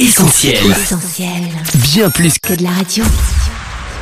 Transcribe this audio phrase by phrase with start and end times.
[0.00, 0.56] Essentiel.
[0.70, 1.28] Essentiel.
[1.92, 3.04] Bien plus que Que de la radio.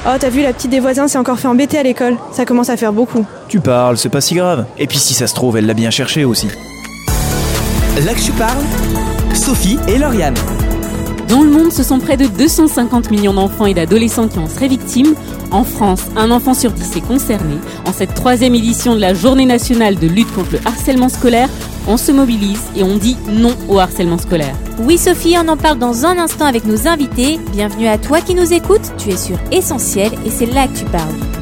[0.06, 2.16] Oh, t'as vu, la petite des voisins s'est encore fait embêter à l'école.
[2.30, 3.26] Ça commence à faire beaucoup.
[3.48, 4.66] Tu parles, c'est pas si grave.
[4.78, 6.46] Et puis si ça se trouve, elle l'a bien cherché aussi.
[8.04, 8.62] Là que tu parles,
[9.34, 10.36] Sophie et Lauriane.
[11.28, 14.68] Dans le monde, ce sont près de 250 millions d'enfants et d'adolescents qui en seraient
[14.68, 15.16] victimes.
[15.50, 17.56] En France, un enfant sur dix est concerné.
[17.86, 21.48] En cette troisième édition de la Journée nationale de lutte contre le harcèlement scolaire,
[21.86, 24.54] on se mobilise et on dit non au harcèlement scolaire.
[24.80, 27.40] Oui Sophie, on en parle dans un instant avec nos invités.
[27.52, 28.92] Bienvenue à toi qui nous écoutes.
[28.98, 31.37] Tu es sur Essentiel et c'est là que tu parles.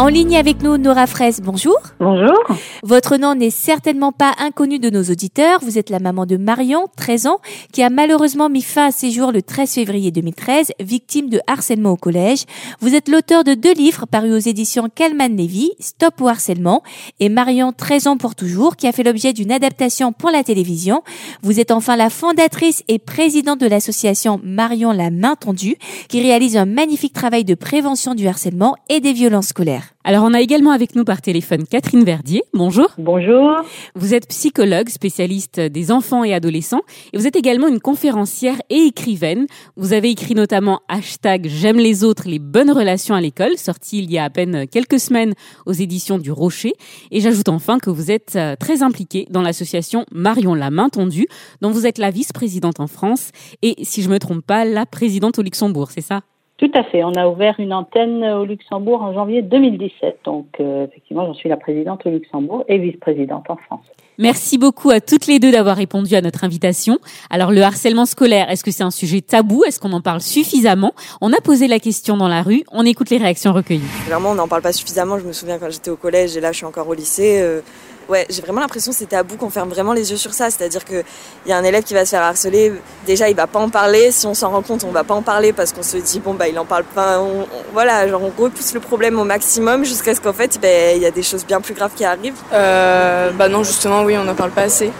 [0.00, 1.76] En ligne avec nous, Nora Fraisse, bonjour.
[1.98, 2.42] Bonjour.
[2.82, 5.58] Votre nom n'est certainement pas inconnu de nos auditeurs.
[5.60, 7.38] Vous êtes la maman de Marion, 13 ans,
[7.70, 11.90] qui a malheureusement mis fin à ses jours le 13 février 2013, victime de harcèlement
[11.90, 12.46] au collège.
[12.80, 16.82] Vous êtes l'auteur de deux livres parus aux éditions Calman Levy, Stop au harcèlement,
[17.18, 21.02] et Marion, 13 ans pour toujours, qui a fait l'objet d'une adaptation pour la télévision.
[21.42, 25.76] Vous êtes enfin la fondatrice et présidente de l'association Marion la main tendue,
[26.08, 29.89] qui réalise un magnifique travail de prévention du harcèlement et des violences scolaires.
[30.02, 32.42] Alors on a également avec nous par téléphone Catherine Verdier.
[32.54, 32.88] Bonjour.
[32.96, 33.56] Bonjour.
[33.94, 36.80] Vous êtes psychologue, spécialiste des enfants et adolescents,
[37.12, 39.46] et vous êtes également une conférencière et écrivaine.
[39.76, 44.10] Vous avez écrit notamment hashtag J'aime les autres, les bonnes relations à l'école, sorti il
[44.10, 45.34] y a à peine quelques semaines
[45.66, 46.72] aux éditions du Rocher.
[47.10, 51.26] Et j'ajoute enfin que vous êtes euh, très impliquée dans l'association Marion la main tendue,
[51.60, 53.30] dont vous êtes la vice-présidente en France
[53.62, 56.22] et, si je me trompe pas, la présidente au Luxembourg, c'est ça?
[56.60, 57.02] Tout à fait.
[57.04, 60.18] On a ouvert une antenne au Luxembourg en janvier 2017.
[60.26, 63.86] Donc, euh, effectivement, j'en suis la présidente au Luxembourg et vice-présidente en France.
[64.18, 66.98] Merci beaucoup à toutes les deux d'avoir répondu à notre invitation.
[67.30, 69.64] Alors le harcèlement scolaire, est-ce que c'est un sujet tabou?
[69.64, 70.92] Est-ce qu'on en parle suffisamment?
[71.22, 73.80] On a posé la question dans la rue, on écoute les réactions recueillies.
[74.04, 75.18] Clairement, on n'en parle pas suffisamment.
[75.18, 77.40] Je me souviens quand j'étais au collège et là, je suis encore au lycée.
[77.40, 77.62] euh,
[78.10, 80.50] ouais, j'ai vraiment l'impression que c'est tabou, qu'on ferme vraiment les yeux sur ça.
[80.50, 81.04] C'est-à-dire qu'il
[81.46, 82.72] y a un élève qui va se faire harceler.
[83.06, 84.10] Déjà, il va pas en parler.
[84.10, 86.34] Si on s'en rend compte, on va pas en parler parce qu'on se dit, bon,
[86.34, 87.20] bah, il en parle pas.
[87.20, 91.02] On- voilà, genre, on repousse le problème au maximum jusqu'à ce qu'en fait, ben, il
[91.02, 92.34] y a des choses bien plus graves qui arrivent.
[92.52, 94.90] Euh, bah non, justement, oui, on n'en parle pas assez.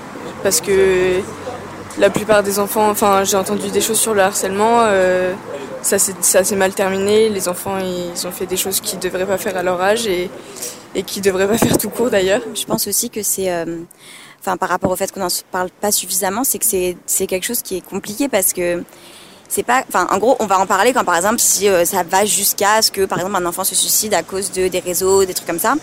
[0.43, 1.21] Parce que
[1.99, 5.33] la plupart des enfants, enfin, j'ai entendu des choses sur le harcèlement, euh,
[5.83, 7.29] ça s'est mal terminé.
[7.29, 10.07] Les enfants, ils ont fait des choses qu'ils ne devraient pas faire à leur âge
[10.07, 10.31] et,
[10.95, 12.43] et qu'ils ne devraient pas faire tout court d'ailleurs.
[12.55, 13.79] Je pense aussi que c'est, euh,
[14.41, 16.65] enfin, par rapport au fait qu'on n'en parle pas suffisamment, c'est que
[17.07, 18.83] c'est quelque chose qui est compliqué parce que
[19.51, 22.03] c'est pas, enfin, en gros, on va en parler quand, par exemple, si euh, ça
[22.03, 25.25] va jusqu'à ce que, par exemple, un enfant se suicide à cause de des réseaux,
[25.25, 25.75] des trucs comme ça,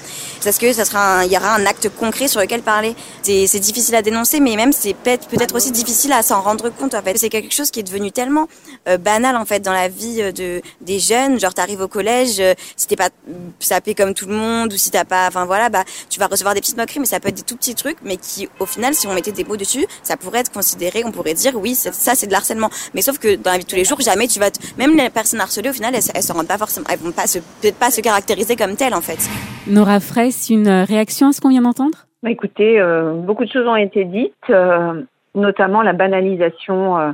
[0.44, 2.96] parce que ça sera, il y aura un acte concret sur lequel parler.
[3.24, 6.94] C'est, difficile à dénoncer, mais même c'est peut-être, peut-être aussi difficile à s'en rendre compte.
[6.94, 8.48] En fait, c'est quelque chose qui est devenu tellement
[8.88, 11.40] euh, banal en fait dans la vie euh, de des jeunes.
[11.40, 13.10] Genre, t'arrives au collège, euh, si t'es pas
[13.60, 16.54] sapé comme tout le monde ou si t'as pas, enfin voilà, bah tu vas recevoir
[16.54, 18.94] des petites moqueries, mais ça peut être des tout petits trucs, mais qui, au final,
[18.96, 21.92] si on mettait des mots dessus, ça pourrait être considéré, on pourrait dire, oui, ça
[22.16, 22.70] c'est de l'harcèlement.
[22.94, 24.60] Mais sauf que la vie de tous les jours, jamais tu vas, te...
[24.78, 27.28] même les personnes harcelées, au final, elles, elles se rendent pas forcément, elles vont pas
[27.28, 29.20] se, peut-être pas se caractériser comme telles, en fait.
[29.68, 32.06] Nora Fraisse, une euh, réaction à ce qu'on vient d'entendre?
[32.24, 35.02] Bah, écoutez, euh, beaucoup de choses ont été dites, euh,
[35.36, 37.12] notamment la banalisation euh,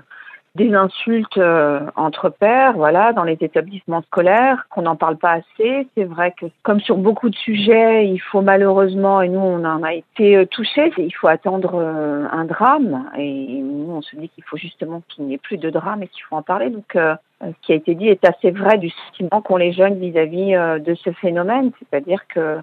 [0.55, 5.87] des insultes euh, entre pairs, voilà, dans les établissements scolaires, qu'on n'en parle pas assez.
[5.97, 9.81] C'est vrai que, comme sur beaucoup de sujets, il faut malheureusement, et nous on en
[9.81, 13.09] a été euh, touchés, il faut attendre euh, un drame.
[13.17, 16.07] Et nous on se dit qu'il faut justement qu'il n'y ait plus de drame et
[16.07, 16.69] qu'il faut en parler.
[16.69, 19.99] Donc, euh, ce qui a été dit est assez vrai du sentiment qu'ont les jeunes
[19.99, 22.59] vis-à-vis de ce phénomène, c'est-à-dire que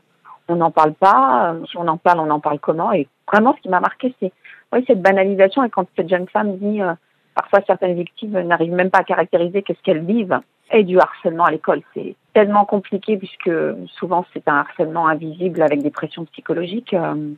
[0.48, 1.54] on n'en parle pas.
[1.68, 2.92] Si on en parle, on en parle comment?
[2.92, 4.32] Et vraiment, ce qui m'a marqué, c'est
[4.72, 5.64] oui, cette banalisation.
[5.64, 6.94] Et quand cette jeune femme dit, euh,
[7.34, 10.40] parfois certaines victimes n'arrivent même pas à caractériser qu'est-ce qu'elles vivent,
[10.72, 13.50] et du harcèlement à l'école, c'est tellement compliqué puisque
[13.98, 16.94] souvent c'est un harcèlement invisible avec des pressions psychologiques.
[16.94, 17.34] euh,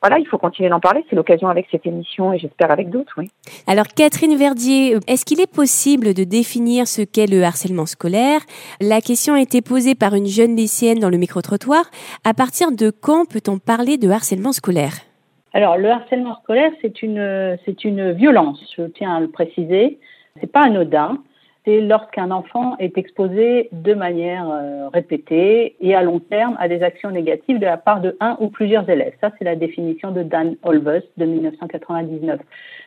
[0.00, 1.04] voilà, il faut continuer d'en parler.
[1.10, 3.30] C'est l'occasion avec cette émission et j'espère avec d'autres, oui.
[3.66, 8.40] Alors Catherine Verdier, est-ce qu'il est possible de définir ce qu'est le harcèlement scolaire?
[8.80, 11.84] La question a été posée par une jeune lycéenne dans le micro-trottoir.
[12.24, 15.07] À partir de quand peut-on parler de harcèlement scolaire?
[15.54, 19.98] Alors, le harcèlement scolaire, c'est une, c'est une violence, je tiens à le préciser.
[20.40, 21.18] C'est pas anodin.
[21.64, 26.82] C'est lorsqu'un enfant est exposé de manière euh, répétée et à long terme à des
[26.82, 29.12] actions négatives de la part de un ou plusieurs élèves.
[29.20, 32.40] Ça, c'est la définition de Dan Olves de 1999.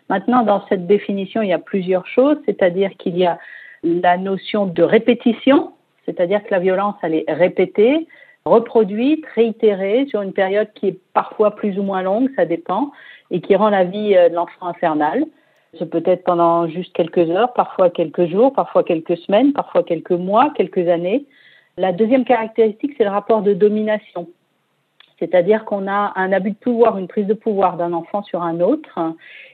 [0.10, 3.38] Maintenant, dans cette définition, il y a plusieurs choses, c'est-à-dire qu'il y a
[3.84, 5.74] la notion de répétition,
[6.06, 8.08] c'est-à-dire que la violence, elle est répétée,
[8.46, 12.92] reproduite, réitérée sur une période qui est parfois plus ou moins longue, ça dépend,
[13.30, 15.26] et qui rend la vie euh, de l'enfant infernale.
[15.80, 20.12] Ce peut être pendant juste quelques heures, parfois quelques jours, parfois quelques semaines, parfois quelques
[20.12, 21.26] mois, quelques années.
[21.78, 24.28] La deuxième caractéristique, c'est le rapport de domination.
[25.22, 28.60] C'est-à-dire qu'on a un abus de pouvoir, une prise de pouvoir d'un enfant sur un
[28.60, 29.00] autre.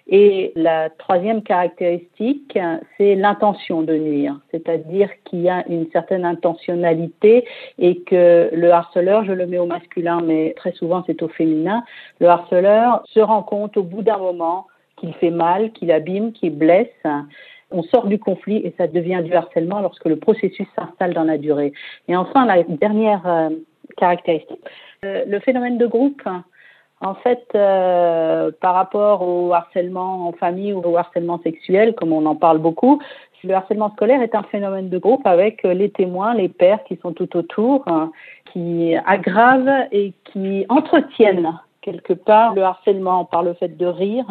[0.08, 2.58] Et la troisième caractéristique,
[2.98, 4.40] c'est l'intention de nuire.
[4.52, 7.46] C'est-à-dire qu'il y a une certaine intentionnalité
[7.78, 11.84] et que le harceleur, je le mets au masculin, mais très souvent c'est au féminin,
[12.22, 16.56] le harceleur se rend compte au bout d'un moment qu'il fait mal, qu'il abîme, qu'il
[16.58, 16.88] blesse.
[17.72, 21.38] On sort du conflit et ça devient du harcèlement lorsque le processus s'installe dans la
[21.38, 21.74] durée.
[22.08, 23.50] Et enfin, la dernière
[25.06, 26.22] euh, le phénomène de groupe,
[27.02, 32.26] en fait, euh, par rapport au harcèlement en famille ou au harcèlement sexuel, comme on
[32.26, 33.02] en parle beaucoup,
[33.44, 37.14] le harcèlement scolaire est un phénomène de groupe avec les témoins, les pères qui sont
[37.14, 38.12] tout autour, hein,
[38.52, 44.26] qui aggravent et qui entretiennent quelque part le harcèlement par le fait de rire.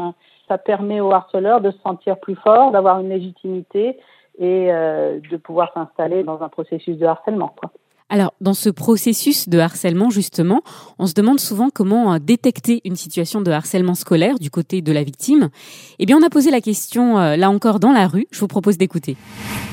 [0.49, 3.97] Ça permet au harceleur de se sentir plus fort, d'avoir une légitimité
[4.39, 7.55] et euh, de pouvoir s'installer dans un processus de harcèlement.
[7.57, 7.71] Quoi.
[8.09, 10.63] Alors, dans ce processus de harcèlement, justement,
[11.01, 14.93] on se demande souvent comment euh, détecter une situation de harcèlement scolaire du côté de
[14.93, 15.51] la victime.
[15.99, 18.29] Eh bien, on a posé la question, euh, là encore, dans la rue.
[18.31, 19.17] Je vous propose d'écouter.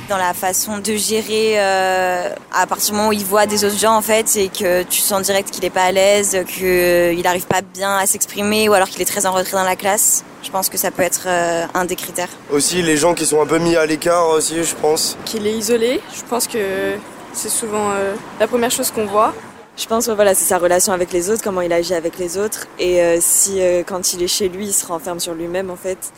[0.09, 3.77] Dans la façon de gérer, euh, à partir du moment où il voit des autres
[3.77, 7.45] gens, en fait, et que tu sens direct qu'il n'est pas à l'aise, qu'il n'arrive
[7.45, 10.25] pas bien à s'exprimer, ou alors qu'il est très en retrait dans la classe.
[10.41, 11.27] Je pense que ça peut être
[11.74, 12.29] un des critères.
[12.51, 15.18] Aussi, les gens qui sont un peu mis à l'écart aussi, je pense.
[15.24, 16.01] Qu'il est isolé.
[16.13, 16.97] Je pense que
[17.33, 19.33] c'est souvent euh, la première chose qu'on voit.
[19.75, 22.38] Je pense que voilà, c'est sa relation avec les autres, comment il agit avec les
[22.38, 22.68] autres.
[22.80, 25.75] Et euh, si euh, quand il est chez lui, il se renferme sur lui-même en
[25.75, 26.13] fait,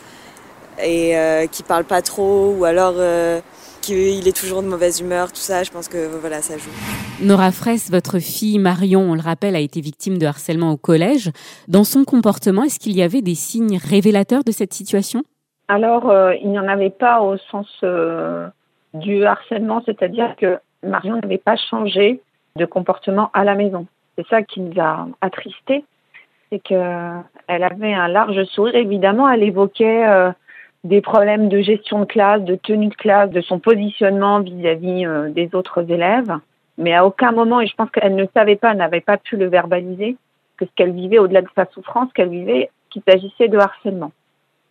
[0.84, 1.16] et
[1.54, 2.96] qu'il parle pas trop, ou alors
[3.82, 6.70] qu'il est toujours de mauvaise humeur, tout ça, je pense que voilà, ça joue.
[7.22, 11.32] Nora Fraisse, votre fille Marion, on le rappelle, a été victime de harcèlement au collège.
[11.70, 15.24] Dans son comportement, est-ce qu'il y avait des signes révélateurs de cette situation?
[15.70, 17.68] Alors, il n'y en avait pas au sens
[18.94, 22.22] du harcèlement, c'est-à-dire que Marion n'avait pas changé
[22.56, 23.88] de comportement à la maison.
[24.18, 25.84] C'est ça qui nous a attristés,
[26.50, 28.76] c'est qu'elle avait un large sourire.
[28.76, 30.32] Évidemment, elle évoquait euh,
[30.84, 35.30] des problèmes de gestion de classe, de tenue de classe, de son positionnement vis-à-vis euh,
[35.30, 36.34] des autres élèves.
[36.78, 39.48] Mais à aucun moment, et je pense qu'elle ne savait pas, n'avait pas pu le
[39.48, 40.16] verbaliser,
[40.58, 44.12] que ce qu'elle vivait, au-delà de sa souffrance, qu'elle vivait, qu'il s'agissait de harcèlement.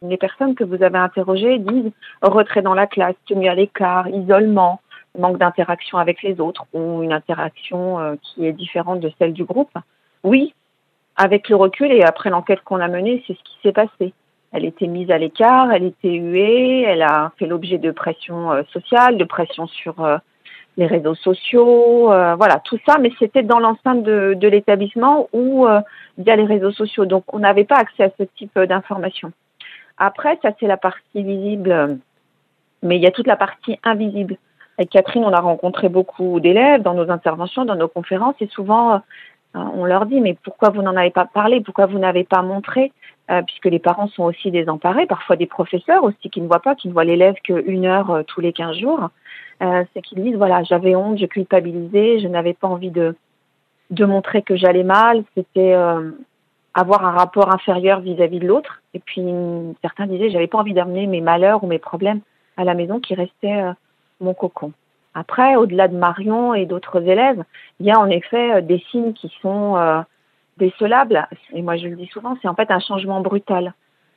[0.02, 1.92] Les personnes que vous avez interrogées disent
[2.22, 4.80] retrait dans la classe, tenue à l'écart, isolement,
[5.18, 9.44] manque d'interaction avec les autres ou une interaction euh, qui est différente de celle du
[9.44, 9.72] groupe.
[10.22, 10.54] Oui,
[11.16, 14.12] avec le recul et après l'enquête qu'on a menée, c'est ce qui s'est passé.
[14.52, 18.62] Elle était mise à l'écart, elle était huée, elle a fait l'objet de pression euh,
[18.72, 20.18] sociale, de pression sur euh,
[20.76, 25.68] les réseaux sociaux, voilà, tout ça, mais c'était dans l'enceinte de, de l'établissement ou
[26.18, 27.04] via les réseaux sociaux.
[27.04, 29.30] Donc, on n'avait pas accès à ce type d'informations.
[29.98, 32.00] Après, ça, c'est la partie visible,
[32.82, 34.36] mais il y a toute la partie invisible.
[34.78, 38.94] Avec Catherine, on a rencontré beaucoup d'élèves dans nos interventions, dans nos conférences, et souvent,
[38.94, 38.98] euh,
[39.54, 42.92] on leur dit, mais pourquoi vous n'en avez pas parlé, pourquoi vous n'avez pas montré,
[43.30, 46.74] euh, puisque les parents sont aussi désemparés, parfois des professeurs aussi qui ne voient pas,
[46.74, 49.10] qui ne voient l'élève qu'une heure euh, tous les 15 jours,
[49.60, 53.16] c'est qu'ils disent, voilà, j'avais honte, je culpabilisais, je n'avais pas envie de,
[53.90, 55.74] de montrer que j'allais mal, c'était
[56.74, 59.24] avoir un rapport inférieur vis-à-vis de l'autre, et puis
[59.80, 62.20] certains disaient, j'avais pas envie d'amener mes malheurs ou mes problèmes
[62.58, 63.62] à la maison qui restaient
[64.20, 64.72] mon cocon.
[65.14, 67.44] Après, au-delà de Marion et d'autres élèves,
[67.78, 70.00] il y a en effet euh, des signes qui sont euh,
[70.56, 71.28] décelables.
[71.52, 73.74] Et moi, je le dis souvent, c'est en fait un changement brutal.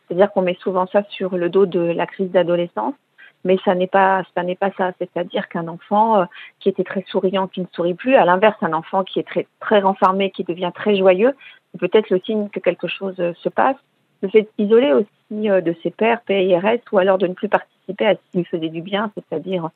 [0.08, 2.96] C'est-à-dire qu'on met souvent ça sur le dos de la crise d'adolescence,
[3.44, 4.92] mais ça n'est pas ça n'est pas ça.
[4.98, 6.26] C'est-à-dire qu'un enfant euh,
[6.60, 9.46] qui était très souriant, qui ne sourit plus, à l'inverse, un enfant qui est très
[9.60, 11.36] très renfermé, qui devient très joyeux,
[11.72, 13.78] c'est peut-être le signe que quelque chose se passe.
[14.24, 18.16] Le fait d'isoler aussi de ses pairs, PIRS, ou alors de ne plus participer à
[18.16, 19.70] ce qui lui faisait du bien, c'est-à-dire euh,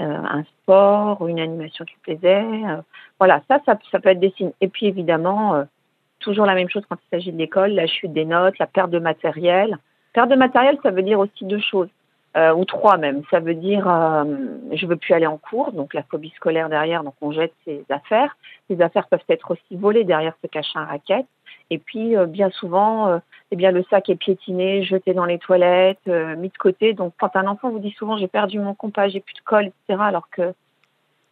[0.00, 2.44] un sport ou une animation qui plaisait.
[2.44, 2.76] Euh,
[3.18, 4.52] voilà, ça, ça, peut être des signes.
[4.60, 5.64] Et puis évidemment, euh,
[6.20, 8.90] toujours la même chose quand il s'agit de l'école, la chute des notes, la perte
[8.90, 9.78] de matériel.
[10.12, 11.88] Perte de matériel, ça veut dire aussi deux choses,
[12.34, 13.22] ou trois même.
[13.30, 13.84] Ça veut dire
[14.72, 17.84] je veux plus aller en cours, donc la phobie scolaire derrière, donc on jette ses
[17.90, 18.36] affaires.
[18.68, 21.26] Les affaires peuvent être aussi volées, derrière se cache un racket.
[21.70, 26.36] Et puis bien souvent, eh bien le sac est piétiné, jeté dans les toilettes, euh,
[26.36, 26.92] mis de côté.
[26.92, 29.66] Donc quand un enfant vous dit souvent j'ai perdu mon compas, j'ai plus de colle,
[29.66, 30.54] etc., alors que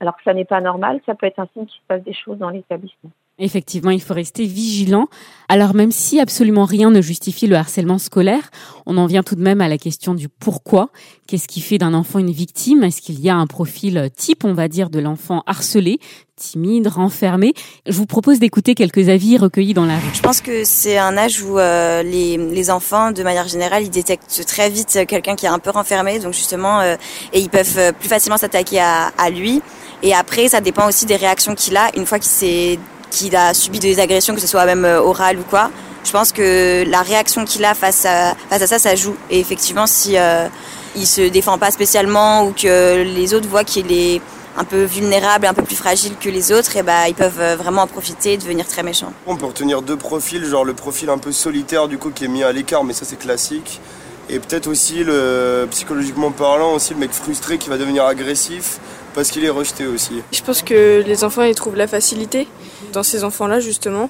[0.00, 2.12] alors que ça n'est pas normal, ça peut être un signe qu'il se passe des
[2.12, 3.10] choses dans l'établissement.
[3.38, 5.08] Effectivement, il faut rester vigilant.
[5.50, 8.50] Alors même si absolument rien ne justifie le harcèlement scolaire,
[8.86, 10.88] on en vient tout de même à la question du pourquoi.
[11.26, 12.82] Qu'est-ce qui fait d'un enfant une victime?
[12.82, 15.98] Est-ce qu'il y a un profil type, on va dire, de l'enfant harcelé,
[16.36, 17.52] timide, renfermé?
[17.86, 20.14] Je vous propose d'écouter quelques avis recueillis dans la rue.
[20.14, 23.90] Je pense que c'est un âge où euh, les, les, enfants, de manière générale, ils
[23.90, 26.96] détectent très vite quelqu'un qui est un peu renfermé, donc justement, euh,
[27.34, 29.60] et ils peuvent euh, plus facilement s'attaquer à, à lui.
[30.02, 32.78] Et après, ça dépend aussi des réactions qu'il a une fois qu'il s'est
[33.10, 35.70] qu'il a subi des agressions, que ce soit même orales ou quoi,
[36.06, 39.16] je pense que la réaction qu'il a face à, face ça, ça joue.
[39.28, 40.46] Et effectivement, si euh,
[40.94, 44.20] il se défend pas spécialement ou que les autres voient qu'il est
[44.56, 47.56] un peu vulnérable, un peu plus fragile que les autres, et bah, ils peuvent euh,
[47.56, 49.12] vraiment en profiter et devenir très méchants.
[49.26, 52.28] On peut retenir deux profils, genre le profil un peu solitaire du coup qui est
[52.28, 53.80] mis à l'écart, mais ça c'est classique.
[54.28, 58.78] Et peut-être aussi le psychologiquement parlant aussi le mec frustré qui va devenir agressif
[59.16, 60.22] parce qu'il est rejeté aussi.
[60.30, 62.46] Je pense que les enfants ils trouvent la facilité
[62.92, 64.08] dans ces enfants-là justement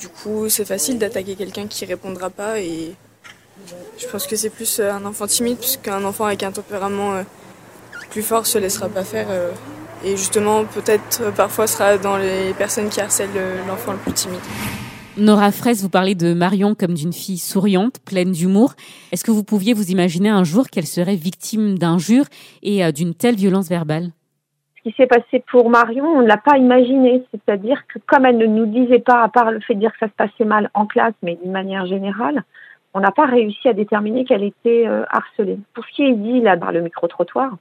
[0.00, 2.94] du coup, c'est facile d'attaquer quelqu'un qui répondra pas et
[3.98, 7.22] je pense que c'est plus euh, un enfant timide puisqu'un enfant avec un tempérament euh,
[8.08, 9.50] plus fort se laissera pas faire euh,
[10.02, 13.28] et justement peut-être parfois sera dans les personnes qui harcèlent
[13.68, 14.40] l'enfant le plus timide.
[15.18, 18.72] Nora Fraisse, vous parlez de Marion comme d'une fille souriante, pleine d'humour.
[19.12, 22.24] Est-ce que vous pouviez vous imaginer un jour qu'elle serait victime d'injures
[22.62, 24.12] et d'une telle violence verbale?
[24.82, 27.22] Ce qui s'est passé pour Marion, on ne l'a pas imaginé.
[27.32, 29.98] C'est-à-dire que comme elle ne nous disait pas, à part le fait de dire que
[29.98, 32.44] ça se passait mal en classe, mais d'une manière générale,
[32.94, 35.58] on n'a pas réussi à déterminer qu'elle était euh, harcelée.
[35.74, 37.56] Pour ce qui est dit là par le micro-trottoir,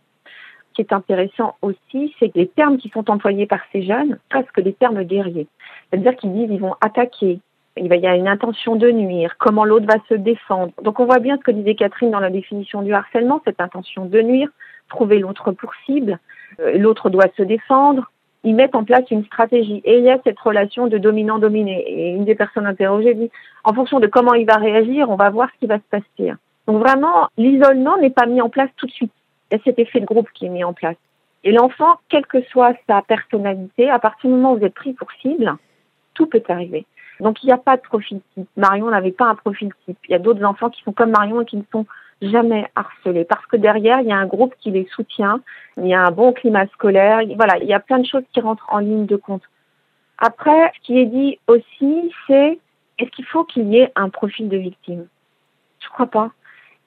[0.70, 4.18] ce qui est intéressant aussi, c'est que les termes qui sont employés par ces jeunes,
[4.30, 5.48] presque des termes guerriers.
[5.90, 7.40] C'est-à-dire qu'ils disent ils vont attaquer,
[7.76, 10.72] il y a une intention de nuire, comment l'autre va se défendre.
[10.84, 14.06] Donc on voit bien ce que disait Catherine dans la définition du harcèlement, cette intention
[14.06, 14.50] de nuire,
[14.90, 16.18] trouver l'autre pour cible,
[16.76, 18.12] l'autre doit se défendre.
[18.44, 19.82] Ils mettent en place une stratégie.
[19.84, 21.84] Et il y a cette relation de dominant-dominé.
[21.88, 23.32] Et une des personnes interrogées dit,
[23.64, 26.34] en fonction de comment il va réagir, on va voir ce qui va se passer.
[26.68, 29.12] Donc vraiment, l'isolement n'est pas mis en place tout de suite.
[29.52, 30.96] Il y a cet effet de groupe qui est mis en place.
[31.44, 34.94] Et l'enfant, quelle que soit sa personnalité, à partir du moment où vous êtes pris
[34.94, 35.56] pour cible,
[36.14, 36.86] tout peut arriver.
[37.20, 38.48] Donc il n'y a pas de profil type.
[38.56, 39.98] Marion n'avait pas un profil type.
[40.08, 41.86] Il y a d'autres enfants qui sont comme Marion et qui ne sont
[42.22, 45.42] jamais harcelés parce que derrière, il y a un groupe qui les soutient,
[45.78, 48.42] il y a un bon climat scolaire, voilà, il y a plein de choses qui
[48.42, 49.44] rentrent en ligne de compte.
[50.18, 52.60] Après, ce qui est dit aussi, c'est
[52.98, 55.08] est-ce qu'il faut qu'il y ait un profil de victime?
[55.80, 56.32] Je crois pas.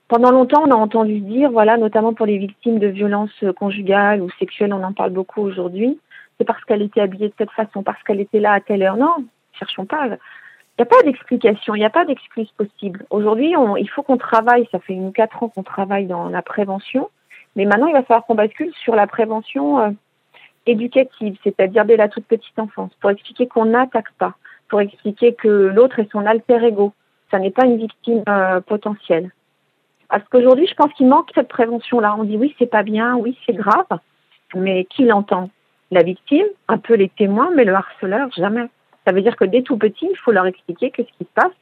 [0.09, 4.29] Pendant longtemps, on a entendu dire, voilà, notamment pour les victimes de violences conjugales ou
[4.39, 5.99] sexuelles, on en parle beaucoup aujourd'hui,
[6.37, 8.97] c'est parce qu'elle était habillée de cette façon, parce qu'elle était là à telle heure.
[8.97, 10.09] Non, cherchons pas.
[10.79, 13.05] Il n'y a pas d'explication, il n'y a pas d'excuse possible.
[13.11, 17.11] Aujourd'hui, il faut qu'on travaille, ça fait une quatre ans qu'on travaille dans la prévention,
[17.57, 19.91] mais maintenant il va falloir qu'on bascule sur la prévention euh,
[20.67, 24.35] éducative, c'est-à-dire dès la toute petite enfance, pour expliquer qu'on n'attaque pas,
[24.69, 26.95] pour expliquer que l'autre est son alter ego,
[27.31, 29.31] ça n'est pas une victime euh, potentielle.
[30.09, 32.15] Parce qu'aujourd'hui, je pense qu'il manque cette prévention-là.
[32.19, 33.87] On dit oui, c'est pas bien, oui, c'est grave,
[34.55, 35.51] mais qui l'entend?
[35.91, 38.69] La victime, un peu les témoins, mais le harceleur, jamais.
[39.05, 41.35] Ça veut dire que dès tout petit, il faut leur expliquer que ce qui se
[41.35, 41.53] passe,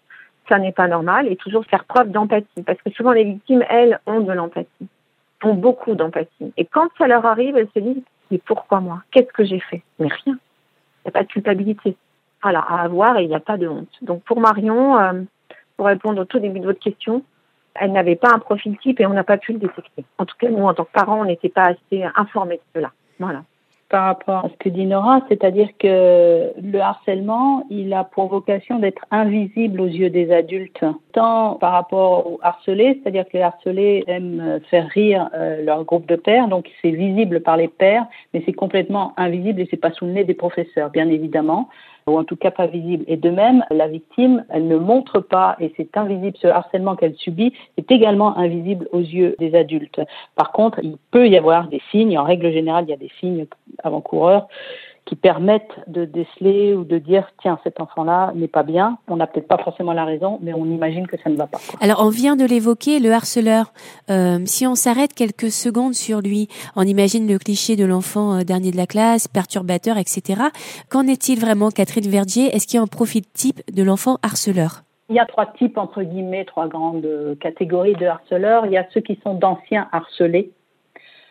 [0.49, 2.63] ça n'est pas normal et toujours faire preuve d'empathie.
[2.67, 4.89] Parce que souvent, les victimes, elles, ont de l'empathie,
[5.43, 6.53] ont beaucoup d'empathie.
[6.57, 9.03] Et quand ça leur arrive, elles se disent, mais pourquoi moi?
[9.11, 9.83] Qu'est-ce que j'ai fait?
[9.99, 10.37] Mais rien.
[10.37, 11.97] Il n'y a pas de culpabilité.
[12.43, 13.89] Voilà, à avoir et il n'y a pas de honte.
[14.03, 15.23] Donc pour Marion, euh,
[15.77, 17.23] pour répondre au tout début de votre question,
[17.75, 20.05] elle n'avait pas un profil type et on n'a pas pu le détecter.
[20.19, 22.93] En tout cas, nous, en tant que parents, on n'était pas assez informés de cela.
[23.19, 23.45] Voilà
[23.91, 28.79] par rapport à ce que dit Nora, c'est-à-dire que le harcèlement, il a pour vocation
[28.79, 34.05] d'être invisible aux yeux des adultes, tant par rapport aux harcelés, c'est-à-dire que les harcelés
[34.07, 38.43] aiment faire rire euh, leur groupe de pères, donc c'est visible par les pères, mais
[38.47, 41.69] c'est complètement invisible et c'est pas sous le nez des professeurs, bien évidemment
[42.11, 43.05] ou en tout cas pas visible.
[43.07, 47.15] Et de même, la victime, elle ne montre pas, et c'est invisible, ce harcèlement qu'elle
[47.17, 50.01] subit est également invisible aux yeux des adultes.
[50.37, 53.11] Par contre, il peut y avoir des signes, en règle générale, il y a des
[53.21, 53.47] signes
[53.83, 54.49] avant-coureurs
[55.11, 58.97] qui permettent de déceler ou de dire tiens cet enfant-là n'est pas bien.
[59.09, 61.59] On n'a peut-être pas forcément la raison, mais on imagine que ça ne va pas.
[61.81, 63.73] Alors on vient de l'évoquer, le harceleur.
[64.09, 68.43] Euh, si on s'arrête quelques secondes sur lui, on imagine le cliché de l'enfant euh,
[68.45, 70.43] dernier de la classe, perturbateur, etc.
[70.89, 72.55] Qu'en est-il vraiment, Catherine Verdier?
[72.55, 74.83] Est-ce qu'il y a un profil type de l'enfant harceleur?
[75.09, 78.65] Il y a trois types, entre guillemets, trois grandes catégories de harceleurs.
[78.67, 80.53] Il y a ceux qui sont d'anciens harcelés,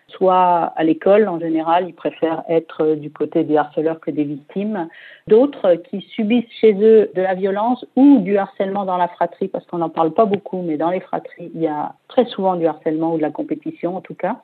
[0.10, 4.88] soit à l'école en général, ils préfèrent être du côté des harceleurs que des victimes.
[5.28, 9.66] D'autres qui subissent chez eux de la violence ou du harcèlement dans la fratrie, parce
[9.66, 12.68] qu'on n'en parle pas beaucoup, mais dans les fratries, il y a très souvent du
[12.68, 14.38] harcèlement ou de la compétition en tout cas.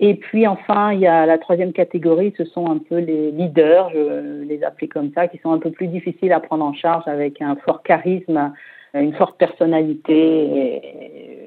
[0.00, 3.90] Et puis enfin, il y a la troisième catégorie, ce sont un peu les leaders,
[3.90, 7.08] je les appelle comme ça, qui sont un peu plus difficiles à prendre en charge
[7.08, 8.52] avec un fort charisme,
[8.94, 11.37] une forte personnalité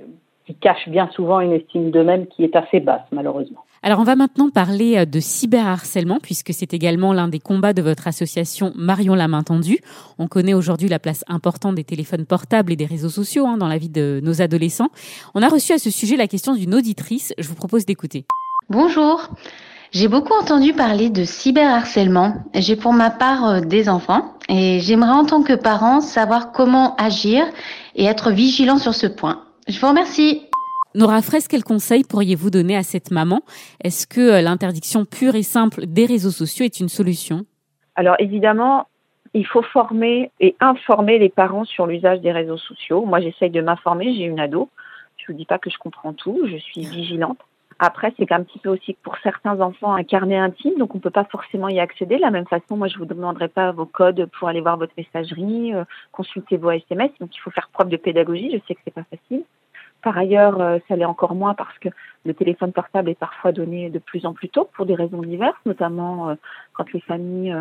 [0.52, 3.64] qui cachent bien souvent une estime d'eux-mêmes qui est assez basse, malheureusement.
[3.84, 7.82] Alors on va maintenant parler euh, de cyberharcèlement puisque c'est également l'un des combats de
[7.82, 9.80] votre association Marion la main tendue.
[10.20, 13.68] On connaît aujourd'hui la place importante des téléphones portables et des réseaux sociaux hein, dans
[13.68, 14.90] la vie de nos adolescents.
[15.34, 17.34] On a reçu à ce sujet la question d'une auditrice.
[17.40, 18.26] Je vous propose d'écouter.
[18.70, 19.30] Bonjour.
[19.92, 22.36] J'ai beaucoup entendu parler de cyberharcèlement.
[22.54, 26.96] J'ai pour ma part euh, des enfants et j'aimerais en tant que parent savoir comment
[26.98, 27.46] agir
[27.96, 29.42] et être vigilant sur ce point.
[29.72, 30.50] Je vous remercie.
[30.96, 33.42] Nora Fraisse, quel conseil pourriez-vous donner à cette maman?
[33.82, 37.46] Est-ce que euh, l'interdiction pure et simple des réseaux sociaux est une solution?
[37.96, 38.88] Alors évidemment,
[39.34, 43.06] il faut former et informer les parents sur l'usage des réseaux sociaux.
[43.06, 44.70] Moi, j'essaye de m'informer, j'ai une ado.
[45.16, 47.40] Je ne vous dis pas que je comprends tout, je suis vigilante.
[47.80, 51.02] Après, c'est un petit peu aussi pour certains enfants un carnet intime, donc on ne
[51.02, 52.18] peut pas forcément y accéder.
[52.18, 54.94] De la même façon, moi, je vous demanderai pas vos codes pour aller voir votre
[54.98, 57.12] messagerie, euh, consulter vos SMS.
[57.22, 58.52] Donc, il faut faire preuve de pédagogie.
[58.52, 59.44] Je sais que c'est pas facile.
[60.02, 61.90] Par ailleurs, euh, ça l'est encore moins parce que
[62.26, 65.60] le téléphone portable est parfois donné de plus en plus tôt pour des raisons diverses,
[65.66, 66.36] notamment euh,
[66.74, 67.56] quand les familles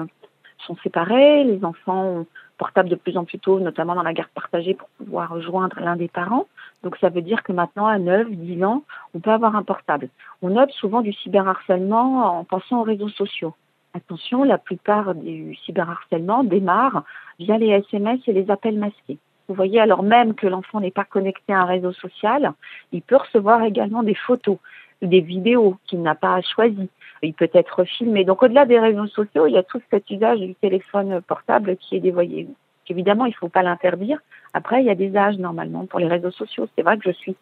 [0.66, 2.26] sont séparées, les enfants ont
[2.58, 5.96] portable de plus en plus tôt, notamment dans la garde partagée pour pouvoir rejoindre l'un
[5.96, 6.46] des parents.
[6.82, 10.10] Donc ça veut dire que maintenant, à 9, 10 ans, on peut avoir un portable.
[10.42, 13.54] On note souvent du cyberharcèlement en pensant aux réseaux sociaux.
[13.94, 17.04] Attention, la plupart du cyberharcèlement démarre
[17.38, 19.18] via les SMS et les appels masqués.
[19.50, 22.52] Vous voyez, alors même que l'enfant n'est pas connecté à un réseau social,
[22.92, 24.58] il peut recevoir également des photos,
[25.02, 26.88] des vidéos qu'il n'a pas choisies.
[27.24, 28.24] Il peut être filmé.
[28.24, 31.96] Donc au-delà des réseaux sociaux, il y a tout cet usage du téléphone portable qui
[31.96, 32.46] est dévoyé.
[32.86, 34.20] Évidemment, il ne faut pas l'interdire.
[34.54, 36.68] Après, il y a des âges normalement pour les réseaux sociaux.
[36.76, 37.34] C'est vrai que je suis,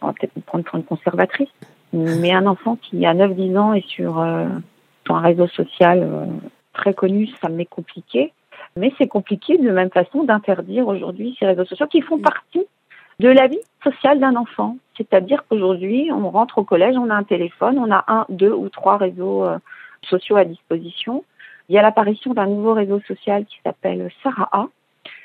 [0.00, 1.50] on va peut-être me prendre pour une conservatrice,
[1.92, 4.48] mais un enfant qui a 9-10 ans est sur, euh,
[5.08, 6.26] un réseau social euh,
[6.72, 8.32] très connu, ça m'est compliqué.
[8.76, 12.64] Mais c'est compliqué de même façon d'interdire aujourd'hui ces réseaux sociaux qui font partie
[13.20, 14.76] de la vie sociale d'un enfant.
[14.96, 18.68] C'est-à-dire qu'aujourd'hui, on rentre au collège, on a un téléphone, on a un, deux ou
[18.68, 19.58] trois réseaux euh,
[20.02, 21.24] sociaux à disposition.
[21.68, 24.68] Il y a l'apparition d'un nouveau réseau social qui s'appelle Sarah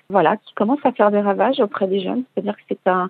[0.10, 2.24] voilà, qui commence à faire des ravages auprès des jeunes.
[2.34, 3.10] C'est-à-dire que c'est un,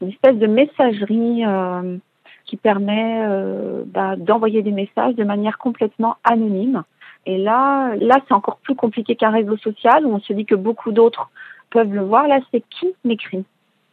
[0.00, 1.96] une espèce de messagerie euh,
[2.44, 6.84] qui permet euh, bah, d'envoyer des messages de manière complètement anonyme.
[7.28, 10.54] Et là, là, c'est encore plus compliqué qu'un réseau social où on se dit que
[10.54, 11.28] beaucoup d'autres
[11.68, 12.26] peuvent le voir.
[12.26, 13.44] Là, c'est qui m'écrit?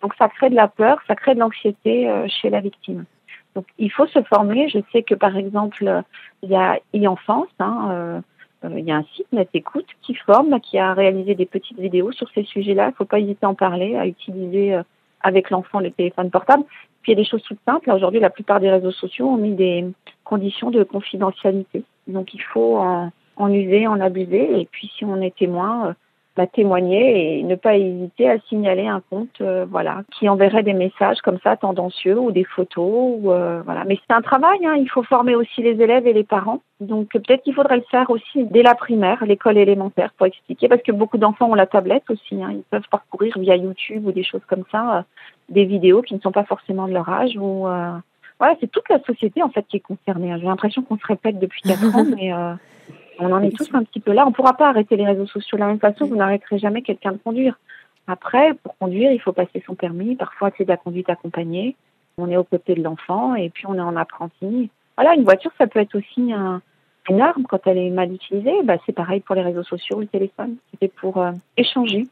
[0.01, 3.04] Donc, ça crée de la peur, ça crée de l'anxiété euh, chez la victime.
[3.54, 4.70] Donc, il faut se former.
[4.70, 6.01] Je sais que, par exemple,
[6.44, 8.22] il y a e-enfance, hein, euh,
[8.70, 12.13] il y a un site Net Écoute qui forme, qui a réalisé des petites vidéos
[12.13, 12.86] sur ces sujets-là.
[12.86, 14.84] Il ne faut pas hésiter à en parler, à utiliser euh,
[15.19, 16.63] avec l'enfant le téléphone portable.
[17.02, 17.91] Puis il y a des choses toutes simples.
[17.91, 19.86] Aujourd'hui, la plupart des réseaux sociaux ont mis des
[20.24, 21.84] conditions de confidentialité.
[22.08, 22.82] Donc il faut
[23.38, 24.62] en user, en abuser.
[24.62, 25.93] Et puis si on est témoin, euh,
[26.36, 30.74] bah, témoigner et ne pas hésiter à signaler un compte euh, voilà qui enverrait des
[30.74, 34.76] messages comme ça tendancieux ou des photos ou euh, voilà mais c'est un travail hein.
[34.78, 38.10] il faut former aussi les élèves et les parents donc peut-être qu'il faudrait le faire
[38.10, 42.10] aussi dès la primaire l'école élémentaire pour expliquer parce que beaucoup d'enfants ont la tablette
[42.10, 42.50] aussi hein.
[42.52, 45.02] ils peuvent parcourir via YouTube ou des choses comme ça euh,
[45.48, 47.62] des vidéos qui ne sont pas forcément de leur âge ou
[48.39, 50.38] voilà c'est toute la société en fait qui est concernée hein.
[50.38, 52.34] j'ai l'impression qu'on se répète depuis quatre ans mais
[53.19, 54.25] on en est tous un petit peu là.
[54.25, 56.06] On ne pourra pas arrêter les réseaux sociaux de la même façon.
[56.06, 57.58] Vous n'arrêterez jamais quelqu'un de conduire.
[58.08, 60.15] Après, pour conduire, il faut passer son permis.
[60.15, 61.75] Parfois, c'est de la conduite accompagnée.
[62.17, 64.69] On est aux côtés de l'enfant et puis on est en apprenti.
[64.95, 66.62] Voilà, une voiture, ça peut être aussi un,
[67.10, 68.63] une arme quand elle est mal utilisée.
[68.63, 70.56] Bah, c'est pareil pour les réseaux sociaux, le téléphone.
[70.71, 72.08] C'était pour euh, échanger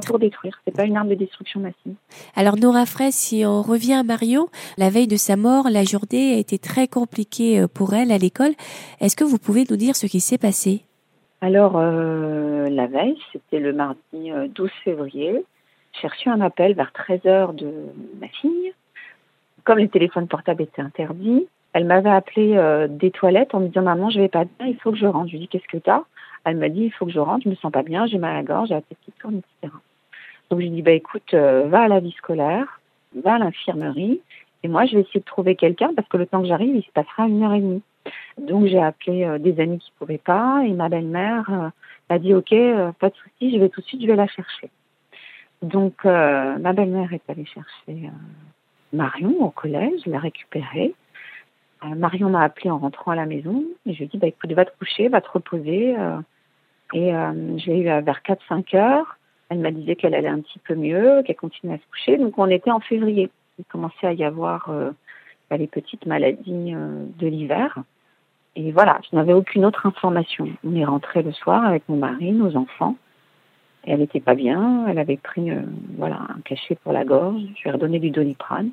[0.00, 0.60] pas pour détruire.
[0.64, 1.94] C'est pas une arme de destruction massive.
[2.34, 6.34] Alors Nora Fraisse, si on revient à Mario, la veille de sa mort, la journée
[6.34, 8.52] a été très compliquée euh, pour elle à l'école.
[9.00, 10.82] Est-ce que vous pouvez nous dire ce qui s'est passé?
[11.40, 15.44] Alors euh, la veille, c'était le mardi 12 euh, février.
[16.00, 17.72] J'ai reçu un appel vers 13h de
[18.20, 18.74] ma fille.
[19.64, 22.58] Comme les téléphones portables étaient interdits, elle m'avait appelé
[22.88, 25.26] des toilettes en me disant maman je vais pas bien, il faut que je rentre.
[25.26, 26.04] Je lui dis qu'est-ce que t'as?
[26.46, 28.30] Elle m'a dit il faut que je rentre, je me sens pas bien, j'ai mal
[28.30, 29.74] à la gorge, j'ai la tête qui tourne, etc.
[30.48, 32.80] Donc j'ai dit bah écoute, euh, va à la vie scolaire,
[33.22, 34.22] va à l'infirmerie,
[34.62, 36.82] et moi je vais essayer de trouver quelqu'un parce que le temps que j'arrive, il
[36.82, 37.82] se passera une heure et demie.
[38.38, 41.68] Donc j'ai appelé euh, des amis qui pouvaient pas, et ma belle-mère euh,
[42.08, 42.54] m'a dit ok,
[42.98, 44.70] pas de souci, je vais tout de suite, je vais la chercher.
[45.60, 48.10] Donc ma belle-mère est allée chercher
[48.92, 50.94] Marion au collège, l'a récupérée.
[51.94, 54.50] Marion m'a appelé en rentrant à la maison et je lui ai dit bah écoute,
[54.52, 55.94] va te coucher, va te reposer.
[56.92, 59.18] et je l'ai eu vers 4-5 heures.
[59.48, 62.18] Elle m'a dit qu'elle allait un petit peu mieux, qu'elle continuait à se coucher.
[62.18, 63.30] Donc on était en février.
[63.58, 64.90] Il commençait à y avoir euh,
[65.50, 67.78] bah, les petites maladies euh, de l'hiver.
[68.56, 70.48] Et voilà, je n'avais aucune autre information.
[70.64, 72.96] On est rentré le soir avec mon mari, nos enfants.
[73.84, 74.86] Et elle n'était pas bien.
[74.88, 75.62] Elle avait pris euh,
[76.02, 77.42] un cachet pour la gorge.
[77.56, 78.70] Je lui ai redonné du doliprane.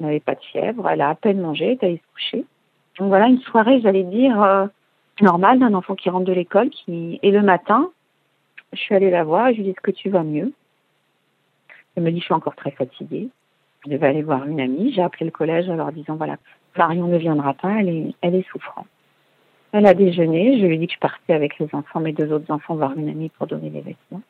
[0.00, 0.88] Elle n'avait pas de fièvre.
[0.88, 1.66] Elle a à peine mangé.
[1.66, 2.44] Elle est allée se coucher.
[2.98, 4.68] Donc voilà une soirée, j'allais dire,
[5.20, 6.70] normale d'un enfant qui rentre de l'école.
[6.70, 7.18] Qui...
[7.22, 7.90] Et le matin,
[8.72, 10.52] je suis allée la voir et je lui ai dit Est-ce que tu vas mieux?
[11.96, 13.28] Elle me dit Je suis encore très fatiguée.
[13.84, 14.92] Je devais aller voir une amie.
[14.92, 16.36] J'ai appelé le collège en leur disant Voilà,
[16.76, 18.86] Marion ne viendra pas, elle est, elle est souffrante.
[19.72, 20.58] Elle a déjeuné.
[20.60, 22.96] Je lui ai dit que je partais avec les enfants, mes deux autres enfants, voir
[22.96, 24.22] une amie pour donner les vêtements.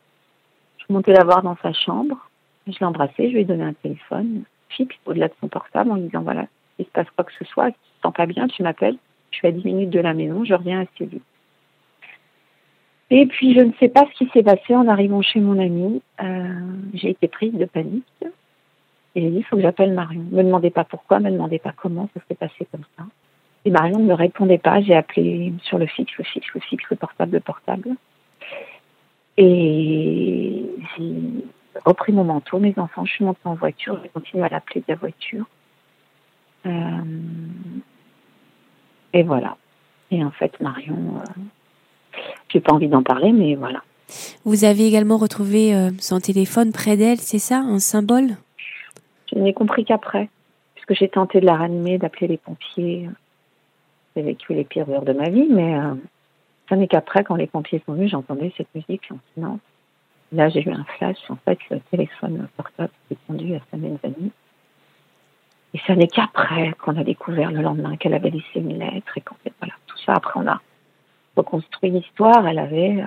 [0.79, 2.29] Je suis montée la voir dans sa chambre.
[2.67, 3.29] Je l'ai embrassée.
[3.29, 6.47] Je lui ai donné un téléphone fixe au-delà de son portable en lui disant voilà,
[6.79, 8.97] il se passe quoi que ce soit, si tu te sens pas bien, tu m'appelles.
[9.31, 11.23] Je suis à 10 minutes de la maison, je reviens assez vite.
[13.11, 16.01] Et puis, je ne sais pas ce qui s'est passé en arrivant chez mon ami.
[16.23, 16.61] Euh,
[16.95, 18.05] j'ai été prise de panique.
[19.17, 20.25] Et j'ai dit, il faut que j'appelle Marion.
[20.31, 23.05] Ne me demandez pas pourquoi, ne me demandez pas comment, ça s'est passé comme ça.
[23.65, 24.81] Et Marion ne me répondait pas.
[24.81, 27.97] J'ai appelé sur le fixe, le fixe, le fixe, le portable, le portable.
[29.37, 30.65] Et
[31.85, 34.87] repris mon manteau, mes enfants, je suis montée en voiture, j'ai continué à l'appeler de
[34.89, 35.45] la voiture.
[36.67, 36.71] Euh,
[39.13, 39.57] et voilà.
[40.11, 43.83] Et en fait, Marion, euh, j'ai pas envie d'en parler, mais voilà.
[44.45, 48.37] Vous avez également retrouvé euh, son téléphone près d'elle, c'est ça, un symbole?
[49.33, 50.29] Je n'ai compris qu'après,
[50.75, 53.09] puisque j'ai tenté de la ranimer, d'appeler les pompiers.
[54.17, 55.95] J'ai vécu les pires heures de ma vie, mais euh,
[56.69, 59.61] ce n'est qu'après, quand les pompiers sont venus, j'entendais cette musique lancinante.
[60.33, 61.19] Là, j'ai eu un flash.
[61.29, 64.31] En fait, le téléphone portable s'est tendu à sa mezzanine.
[65.75, 69.21] Et ce n'est qu'après qu'on a découvert le lendemain qu'elle avait laissé une lettre et
[69.21, 70.61] qu'en fait, voilà, tout ça, après, on a
[71.37, 72.47] reconstruit l'histoire.
[72.47, 73.07] Elle avait, euh,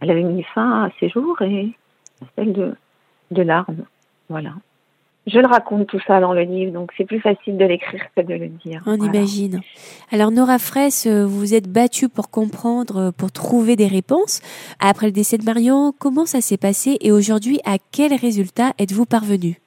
[0.00, 1.72] elle avait mis fin à ses jours et
[2.22, 2.74] à celle de,
[3.30, 3.84] de larmes.
[4.28, 4.54] Voilà.
[5.26, 8.22] Je le raconte tout ça dans le livre, donc c'est plus facile de l'écrire que
[8.22, 8.82] de le dire.
[8.86, 9.60] On imagine.
[10.10, 14.40] Alors Nora Fraisse, euh, vous vous êtes battue pour comprendre, euh, pour trouver des réponses.
[14.80, 19.04] Après le décès de Marion, comment ça s'est passé et aujourd'hui, à quel résultat êtes-vous
[19.04, 19.60] parvenue?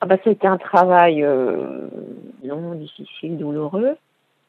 [0.00, 1.88] Ah bah, C'était un travail euh,
[2.42, 3.96] long, difficile, douloureux.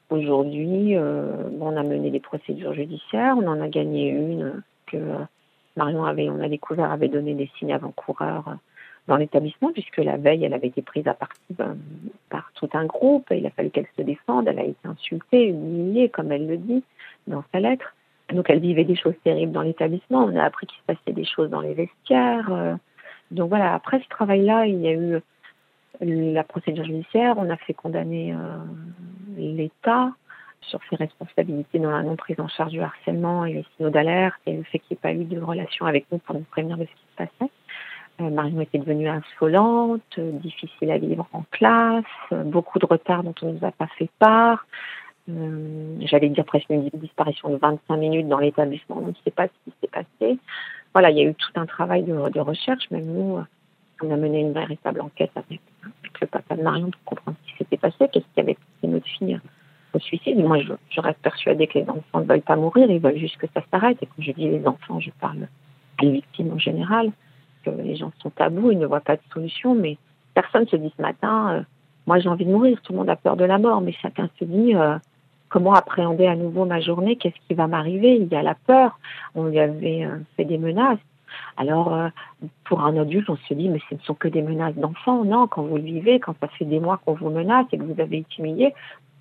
[0.10, 4.98] Aujourd'hui, on a mené des procédures judiciaires, on en a gagné une que
[5.78, 8.58] Marion avait, on a découvert, avait donné des signes avant-coureurs
[9.08, 11.78] dans l'établissement, puisque la veille, elle avait été prise à partie ben,
[12.30, 13.28] par tout un groupe.
[13.32, 14.48] Il a fallu qu'elle se défende.
[14.48, 16.84] Elle a été insultée, humiliée, comme elle le dit
[17.28, 17.96] dans sa lettre.
[18.32, 20.24] Donc, elle vivait des choses terribles dans l'établissement.
[20.24, 22.52] On a appris qu'il se passait des choses dans les vestiaires.
[22.52, 22.76] Euh.
[23.32, 25.22] Donc, voilà, après ce travail-là, il y a eu
[26.02, 27.36] la procédure judiciaire.
[27.38, 28.38] On a fait condamner euh,
[29.36, 30.12] l'État
[30.62, 34.56] sur ses responsabilités dans la non-prise en charge du harcèlement et les signaux d'alerte et
[34.56, 36.86] le fait qu'il n'y ait pas eu de relation avec nous pour nous prévenir de
[36.86, 37.52] ce qui se passait.
[38.22, 43.24] Euh, Marion était devenue insolente, euh, difficile à vivre en classe, euh, beaucoup de retard
[43.24, 44.66] dont on ne nous a pas fait part.
[45.28, 49.54] J'allais dire presque une disparition de 25 minutes dans l'établissement, on ne sait pas ce
[49.64, 50.38] qui s'est passé.
[50.94, 53.40] Voilà, il y a eu tout un travail de, recherche, même nous,
[54.02, 55.62] on a mené une véritable enquête avec,
[56.20, 59.08] le papa de Marion pour comprendre ce qui s'était passé, qu'est-ce qui avait poussé notre
[59.08, 59.40] fille
[59.94, 60.38] au suicide.
[60.38, 63.38] Moi, je, je, reste persuadée que les enfants ne veulent pas mourir, ils veulent juste
[63.38, 63.98] que ça s'arrête.
[64.02, 65.48] Et quand je dis les enfants, je parle
[66.00, 67.12] des victimes en général
[67.70, 69.98] les gens sont tabous, ils ne voient pas de solution, mais
[70.34, 71.62] personne se dit ce matin, euh,
[72.08, 74.30] moi j'ai envie de mourir, tout le monde a peur de la mort, mais chacun
[74.40, 74.98] se dit euh,
[75.50, 79.00] comment appréhender à nouveau ma journée, qu'est-ce qui va m'arriver, il y a la peur,
[79.36, 81.00] on lui avait euh, fait des menaces.
[81.56, 81.98] Alors,
[82.66, 85.24] pour un adulte, on se dit, mais ce ne sont que des menaces d'enfants.
[85.24, 87.84] Non, quand vous le vivez, quand ça fait des mois qu'on vous menace et que
[87.84, 88.74] vous avez été humilié,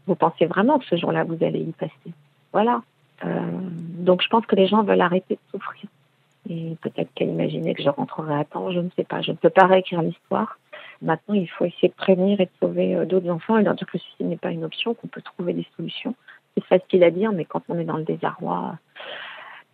[0.09, 1.93] vous pensez vraiment que ce jour-là, vous allez y passer.
[2.53, 2.83] Voilà.
[3.23, 5.89] donc, je pense que les gens veulent arrêter de souffrir.
[6.51, 9.23] Et peut-être qu'elle imaginait que je rentrerai à temps, je ne sais pas.
[9.23, 10.59] Je ne peux pas réécrire l'histoire.
[11.01, 13.87] Maintenant, il faut essayer de prévenir et de sauver euh, d'autres enfants et leur dire
[13.87, 16.15] que suicide n'est pas une option, qu'on peut trouver des solutions.
[16.57, 18.77] C'est facile à dire, mais quand on est dans le désarroi,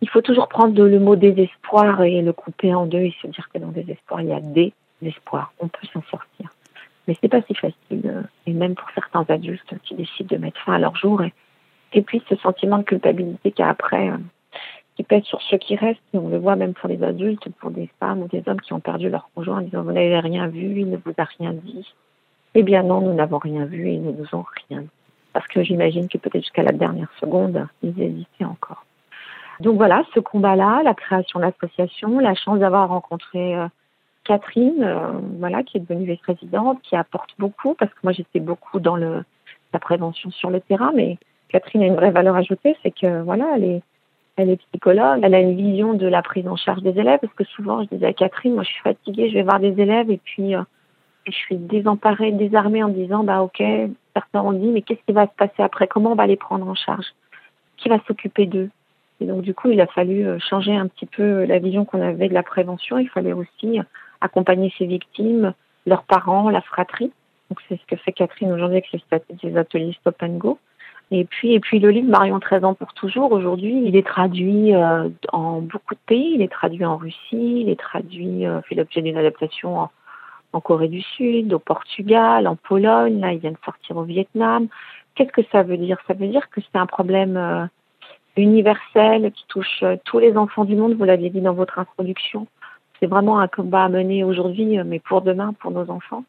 [0.01, 3.49] il faut toujours prendre le mot désespoir et le couper en deux et se dire
[3.51, 5.53] que dans le désespoir, il y a des espoirs.
[5.59, 6.53] On peut s'en sortir.
[7.07, 7.73] Mais c'est pas si facile.
[8.05, 11.23] Euh, et même pour certains adultes qui décident de mettre fin à leur jour.
[11.93, 14.17] Et, puis ce sentiment de culpabilité qu'il y a après, euh,
[14.97, 16.01] qui pèse sur ceux qui restent.
[16.13, 18.73] Et on le voit même pour les adultes, pour des femmes ou des hommes qui
[18.73, 21.53] ont perdu leur conjoint en disant Vous n'avez rien vu, il ne vous a rien
[21.53, 21.87] dit.
[22.55, 24.89] Eh bien non, nous n'avons rien vu et ils ne nous ont rien dit.
[25.31, 28.83] Parce que j'imagine que peut-être jusqu'à la dernière seconde, ils hésitaient encore.
[29.59, 33.67] Donc voilà, ce combat-là, la création de l'association, la chance d'avoir rencontré euh,
[34.23, 38.79] Catherine, euh, voilà, qui est devenue vice-présidente, qui apporte beaucoup, parce que moi j'étais beaucoup
[38.79, 39.23] dans le,
[39.73, 41.17] la prévention sur le terrain, mais
[41.49, 43.81] Catherine a une vraie valeur ajoutée, c'est que voilà, elle est,
[44.37, 47.33] elle est psychologue, elle a une vision de la prise en charge des élèves, parce
[47.33, 50.11] que souvent, je disais à Catherine, moi je suis fatiguée, je vais voir des élèves,
[50.11, 50.61] et puis euh,
[51.25, 53.61] je suis désemparée, désarmée en disant, bah ok,
[54.13, 55.87] certains ont dit, mais qu'est-ce qui va se passer après?
[55.87, 57.07] Comment on va les prendre en charge?
[57.77, 58.69] Qui va s'occuper d'eux?
[59.19, 62.01] Et donc du coup, il a fallu euh, changer un petit peu la vision qu'on
[62.01, 63.79] avait de la prévention, il fallait aussi
[64.21, 65.53] accompagner ces victimes,
[65.87, 67.11] leurs parents, la fratrie.
[67.49, 70.59] Donc c'est ce que fait Catherine aujourd'hui avec les ateliers Stop and Go.
[71.11, 74.75] Et puis, et puis le livre Marion 13 ans pour toujours, aujourd'hui, il est traduit
[74.75, 76.33] euh, en beaucoup de pays.
[76.35, 79.89] Il est traduit en Russie, il est traduit, euh, fait l'objet d'une adaptation en,
[80.59, 83.19] Corée du Sud, au Portugal, en Pologne.
[83.19, 84.67] Là, il vient de sortir au Vietnam.
[85.13, 85.97] Qu'est-ce que ça veut dire?
[86.07, 87.65] Ça veut dire que c'est un problème euh,
[88.37, 92.47] universel qui touche euh, tous les enfants du monde, vous l'aviez dit dans votre introduction.
[92.99, 96.23] C'est vraiment un combat à mener aujourd'hui, euh, mais pour demain, pour nos enfants.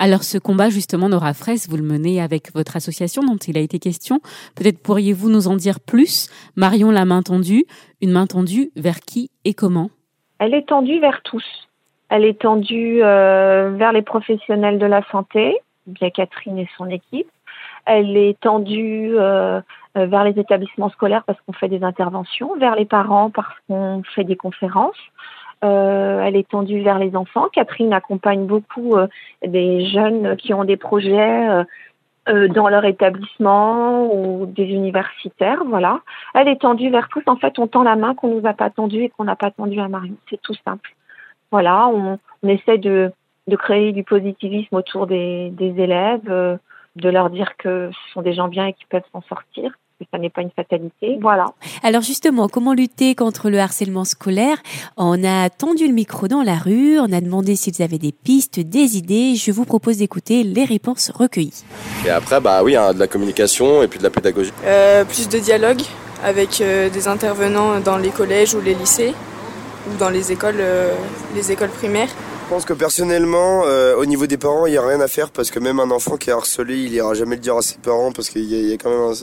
[0.00, 3.60] Alors ce combat justement, Nora Fraisse, vous le menez avec votre association dont il a
[3.60, 4.20] été question.
[4.54, 6.30] Peut-être pourriez-vous nous en dire plus?
[6.54, 7.64] Marion la main tendue,
[8.00, 9.90] une main tendue vers qui et comment?
[10.38, 11.44] Elle est tendue vers tous.
[12.10, 17.28] Elle est tendue euh, vers les professionnels de la santé, bien Catherine et son équipe.
[17.84, 19.60] Elle est tendue euh,
[19.94, 24.24] vers les établissements scolaires parce qu'on fait des interventions, vers les parents parce qu'on fait
[24.24, 24.96] des conférences.
[25.64, 27.48] Euh, elle est tendue vers les enfants.
[27.52, 29.08] Catherine accompagne beaucoup euh,
[29.44, 31.64] des jeunes qui ont des projets
[32.28, 36.00] euh, dans leur établissement ou des universitaires, voilà.
[36.34, 37.22] Elle est tendue vers tous.
[37.26, 39.50] En fait, on tend la main qu'on nous a pas tendue et qu'on n'a pas
[39.50, 40.14] tendue à Marion.
[40.30, 40.94] C'est tout simple.
[41.50, 43.10] Voilà, on, on essaie de,
[43.56, 46.58] créer du positivisme autour des, des élèves,
[46.96, 50.04] de leur dire que ce sont des gens bien et qu'ils peuvent s'en sortir que
[50.12, 51.18] ça n'est pas une fatalité.
[51.20, 51.46] Voilà.
[51.82, 54.56] Alors justement, comment lutter contre le harcèlement scolaire?
[54.96, 58.60] On a tendu le micro dans la rue, on a demandé s'ils avaient des pistes,
[58.60, 59.34] des idées.
[59.34, 61.64] Je vous propose d'écouter les réponses recueillies.
[62.06, 64.52] Et après, bah oui, hein, de la communication et puis de la pédagogie.
[64.64, 65.82] Euh, plus de dialogue
[66.24, 69.14] avec euh, des intervenants dans les collèges ou les lycées
[69.88, 70.94] ou dans les écoles, euh,
[71.34, 72.10] les écoles primaires.
[72.48, 75.30] Je pense que personnellement, euh, au niveau des parents, il n'y a rien à faire
[75.30, 77.76] parce que même un enfant qui est harcelé, il ira jamais le dire à ses
[77.76, 79.14] parents parce qu'il y, a quand même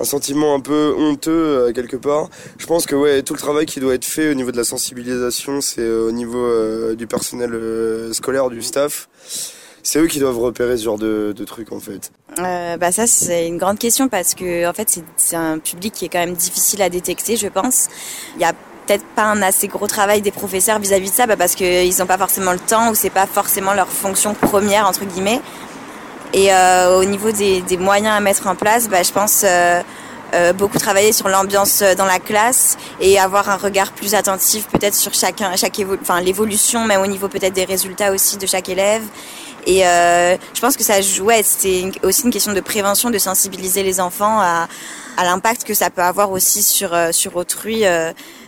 [0.00, 2.30] un, sentiment un peu honteux euh, quelque part.
[2.56, 4.64] Je pense que ouais, tout le travail qui doit être fait au niveau de la
[4.64, 7.52] sensibilisation, c'est euh, au niveau du personnel
[8.14, 9.10] scolaire, du staff.
[9.82, 12.12] C'est eux qui doivent repérer ce genre de, de trucs en fait.
[12.38, 16.08] Bah ça c'est une grande question parce que en fait c'est un public qui est
[16.08, 17.88] quand même difficile à détecter, je pense.
[18.36, 18.54] Il y a
[18.92, 22.06] peut-être pas un assez gros travail des professeurs vis-à-vis de ça bah parce qu'ils n'ont
[22.06, 25.40] pas forcément le temps ou c'est pas forcément leur fonction première entre guillemets.
[26.34, 29.82] Et euh, au niveau des, moyens à mettre en place, bah, je pense euh,
[30.34, 34.94] euh, beaucoup travailler sur l'ambiance dans la classe et avoir un regard plus attentif peut-être
[34.94, 39.02] sur chacun, chaque enfin l'évolution, même au niveau peut-être des résultats aussi de chaque élève.
[39.66, 44.00] Et je pense que ça ouais, c'est aussi une question de prévention, de sensibiliser les
[44.00, 44.66] enfants à,
[45.16, 47.84] à l'impact que ça peut avoir aussi sur sur autrui.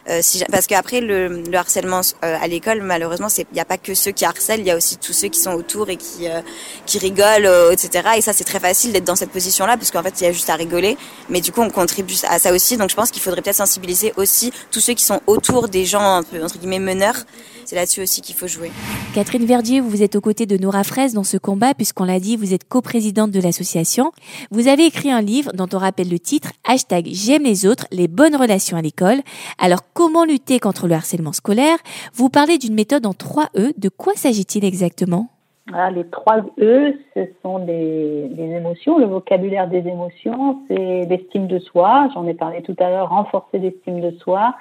[0.08, 3.64] Euh, euh, si, parce qu'après le, le, harcèlement euh, à l'école, malheureusement, il n'y a
[3.64, 5.96] pas que ceux qui harcèlent, il y a aussi tous ceux qui sont autour et
[5.96, 6.40] qui euh,
[6.86, 8.10] qui rigolent, etc.
[8.16, 10.32] Et ça, c'est très facile d'être dans cette position-là, parce qu'en fait, il y a
[10.32, 10.96] juste à rigoler.
[11.28, 12.76] Mais du coup, on contribue à ça aussi.
[12.76, 16.18] Donc, je pense qu'il faudrait peut-être sensibiliser aussi tous ceux qui sont autour des gens
[16.18, 17.24] entre guillemets meneurs.
[17.64, 18.70] C'est là-dessus aussi qu'il faut jouer.
[19.14, 22.36] Catherine Verdier, vous êtes aux côtés de Nora Fraisse dans ce combat, puisqu'on l'a dit,
[22.36, 24.12] vous êtes coprésidente de l'association.
[24.50, 28.08] Vous avez écrit un livre dont on rappelle le titre, hashtag J'aime les autres, les
[28.08, 29.22] bonnes relations à l'école.
[29.58, 31.78] Alors, comment lutter contre le harcèlement scolaire?
[32.12, 33.72] Vous parlez d'une méthode en 3 E.
[33.78, 35.28] De quoi s'agit-il exactement?
[35.72, 38.98] Ah, les trois E, ce sont des, émotions.
[38.98, 42.08] Le vocabulaire des émotions, c'est l'estime de soi.
[42.12, 44.54] J'en ai parlé tout à l'heure, renforcer l'estime de soi.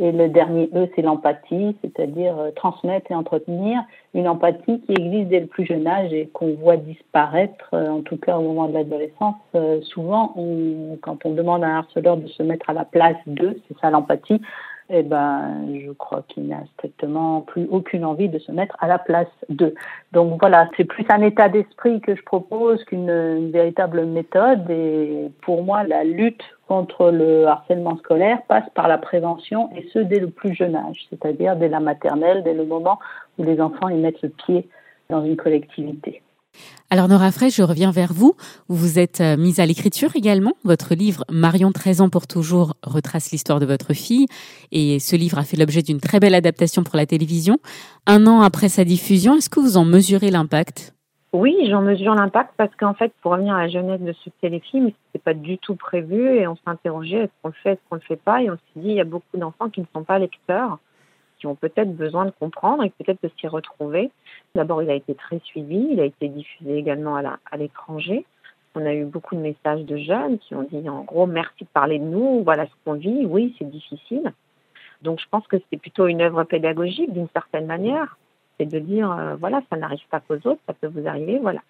[0.00, 3.80] Et le dernier E, c'est l'empathie, c'est-à-dire euh, transmettre et entretenir
[4.14, 8.02] une empathie qui existe dès le plus jeune âge et qu'on voit disparaître, euh, en
[8.02, 9.34] tout cas au moment de l'adolescence.
[9.56, 10.36] Euh, souvent,
[11.02, 13.90] quand on demande à un harceleur de se mettre à la place d'eux, c'est ça
[13.90, 14.40] l'empathie,
[14.90, 18.98] eh ben, je crois qu'il n'a strictement plus aucune envie de se mettre à la
[18.98, 19.74] place d'eux.
[20.12, 24.68] Donc voilà, c'est plus un état d'esprit que je propose qu'une véritable méthode.
[24.70, 29.98] Et pour moi, la lutte contre le harcèlement scolaire passe par la prévention et ce
[29.98, 32.98] dès le plus jeune âge, c'est-à-dire dès la maternelle, dès le moment
[33.38, 34.68] où les enfants y mettent le pied
[35.10, 36.22] dans une collectivité.
[36.90, 38.34] Alors Nora Fraisse, je reviens vers vous.
[38.68, 40.54] Vous êtes euh, mise à l'écriture également.
[40.64, 44.26] Votre livre Marion 13 ans pour toujours retrace l'histoire de votre fille
[44.72, 47.58] et ce livre a fait l'objet d'une très belle adaptation pour la télévision.
[48.06, 50.94] Un an après sa diffusion, est-ce que vous en mesurez l'impact?
[51.34, 54.90] Oui, j'en mesure l'impact parce qu'en fait, pour revenir à la jeunesse de ce téléfilm,
[55.06, 57.96] c'était pas du tout prévu et on s'est interrogé est-ce qu'on le fait, est-ce qu'on
[57.96, 58.42] le fait pas?
[58.42, 60.78] Et on s'est dit il y a beaucoup d'enfants qui ne sont pas lecteurs
[61.38, 64.10] qui ont peut-être besoin de comprendre et peut-être de s'y retrouver.
[64.54, 68.24] D'abord, il a été très suivi, il a été diffusé également à l'étranger.
[68.74, 71.68] On a eu beaucoup de messages de jeunes qui ont dit en gros merci de
[71.72, 74.32] parler de nous, voilà ce qu'on vit, oui c'est difficile.
[75.02, 78.18] Donc je pense que c'est plutôt une œuvre pédagogique d'une certaine manière,
[78.58, 81.60] c'est de dire euh, voilà ça n'arrive pas qu'aux autres, ça peut vous arriver, voilà.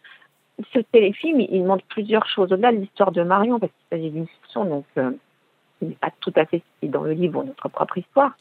[0.74, 4.26] Ce téléfilm il montre plusieurs choses au-delà de l'histoire de Marion parce qu'il s'agit d'une
[4.26, 5.12] fiction donc euh,
[5.80, 8.36] il n'est pas tout à fait dans le livre notre propre histoire,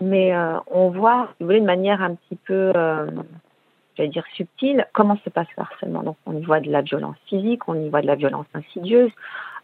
[0.00, 3.10] mais euh, on voit, si vous voulez, de manière un petit peu, euh,
[3.96, 6.02] j'allais dire subtile, comment se passe le harcèlement.
[6.02, 9.12] Donc on y voit de la violence physique, on y voit de la violence insidieuse,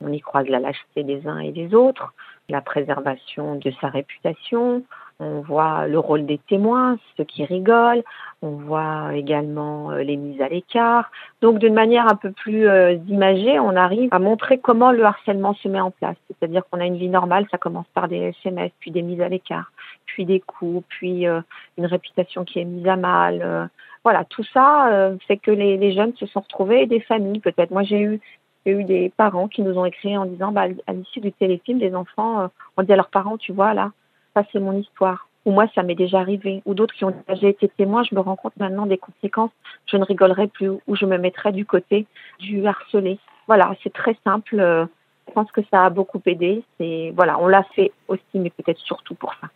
[0.00, 2.12] on y croise la lâcheté des uns et des autres,
[2.48, 4.82] la préservation de sa réputation,
[5.18, 8.02] On voit le rôle des témoins, ceux qui rigolent.
[8.42, 11.10] On voit également euh, les mises à l'écart.
[11.40, 15.54] Donc, d'une manière un peu plus euh, imagée, on arrive à montrer comment le harcèlement
[15.54, 16.16] se met en place.
[16.28, 19.30] C'est-à-dire qu'on a une vie normale, ça commence par des SMS, puis des mises à
[19.30, 19.72] l'écart,
[20.04, 21.40] puis des coups, puis euh,
[21.78, 23.70] une réputation qui est mise à mal.
[24.04, 27.70] voilà, tout ça fait que les, jeunes se sont retrouvés, et des familles peut-être.
[27.70, 28.20] Moi, j'ai eu
[28.66, 31.78] j'ai eu des parents qui nous ont écrit en disant, bah, à l'issue du téléfilm,
[31.78, 33.92] des enfants ont dit à leurs parents, tu vois, là,
[34.36, 37.48] ça c'est mon histoire ou moi ça m'est déjà arrivé, ou d'autres qui ont déjà
[37.48, 39.52] été témoins, je me rends compte maintenant des conséquences,
[39.86, 42.06] je ne rigolerai plus, ou je me mettrai du côté
[42.40, 43.18] du harcelé.
[43.46, 44.56] Voilà, c'est très simple.
[44.56, 46.64] Je pense que ça a beaucoup aidé.
[46.78, 49.48] C'est voilà, on l'a fait aussi, mais peut-être surtout pour ça.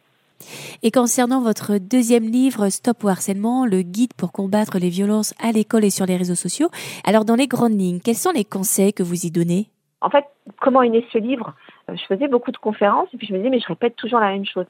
[0.83, 5.51] Et concernant votre deuxième livre, Stop au harcèlement, le guide pour combattre les violences à
[5.51, 6.71] l'école et sur les réseaux sociaux,
[7.05, 9.69] alors dans les grandes lignes, quels sont les conseils que vous y donnez?
[10.01, 10.25] En fait,
[10.61, 11.55] comment est né ce livre?
[11.95, 14.31] Je faisais beaucoup de conférences et puis je me disais, mais je répète toujours la
[14.31, 14.67] même chose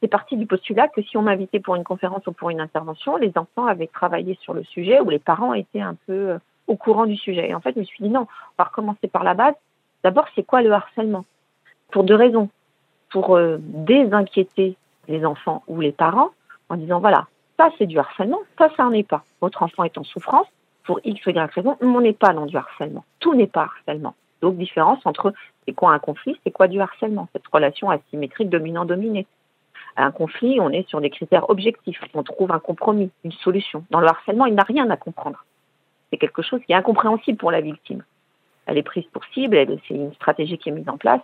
[0.00, 3.16] c'est parti du postulat que si on m'invitait pour une conférence ou pour une intervention,
[3.16, 6.76] les enfants avaient travaillé sur le sujet ou les parents étaient un peu euh, au
[6.76, 7.48] courant du sujet.
[7.48, 9.54] Et en fait, je me suis dit non, on va recommencer par la base.
[10.04, 11.24] D'abord, c'est quoi le harcèlement?
[11.90, 12.48] Pour deux raisons.
[13.10, 14.76] Pour euh, désinquiéter
[15.08, 16.30] les enfants ou les parents
[16.68, 17.26] en disant voilà,
[17.56, 19.24] ça c'est du harcèlement, ça ça n'en est pas.
[19.40, 20.46] Votre enfant est en souffrance
[20.84, 23.04] pour X ou Y raison, on n'est pas dans du harcèlement.
[23.18, 24.14] Tout n'est pas harcèlement.
[24.42, 25.32] Donc différence entre
[25.64, 29.26] c'est quoi un conflit, c'est quoi du harcèlement, cette relation asymétrique dominant-dominé
[29.98, 32.00] un conflit, on est sur des critères objectifs.
[32.14, 33.84] On trouve un compromis, une solution.
[33.90, 35.44] Dans le harcèlement, il n'a rien à comprendre.
[36.10, 38.04] C'est quelque chose qui est incompréhensible pour la victime.
[38.66, 41.20] Elle est prise pour cible, c'est une stratégie qui est mise en place,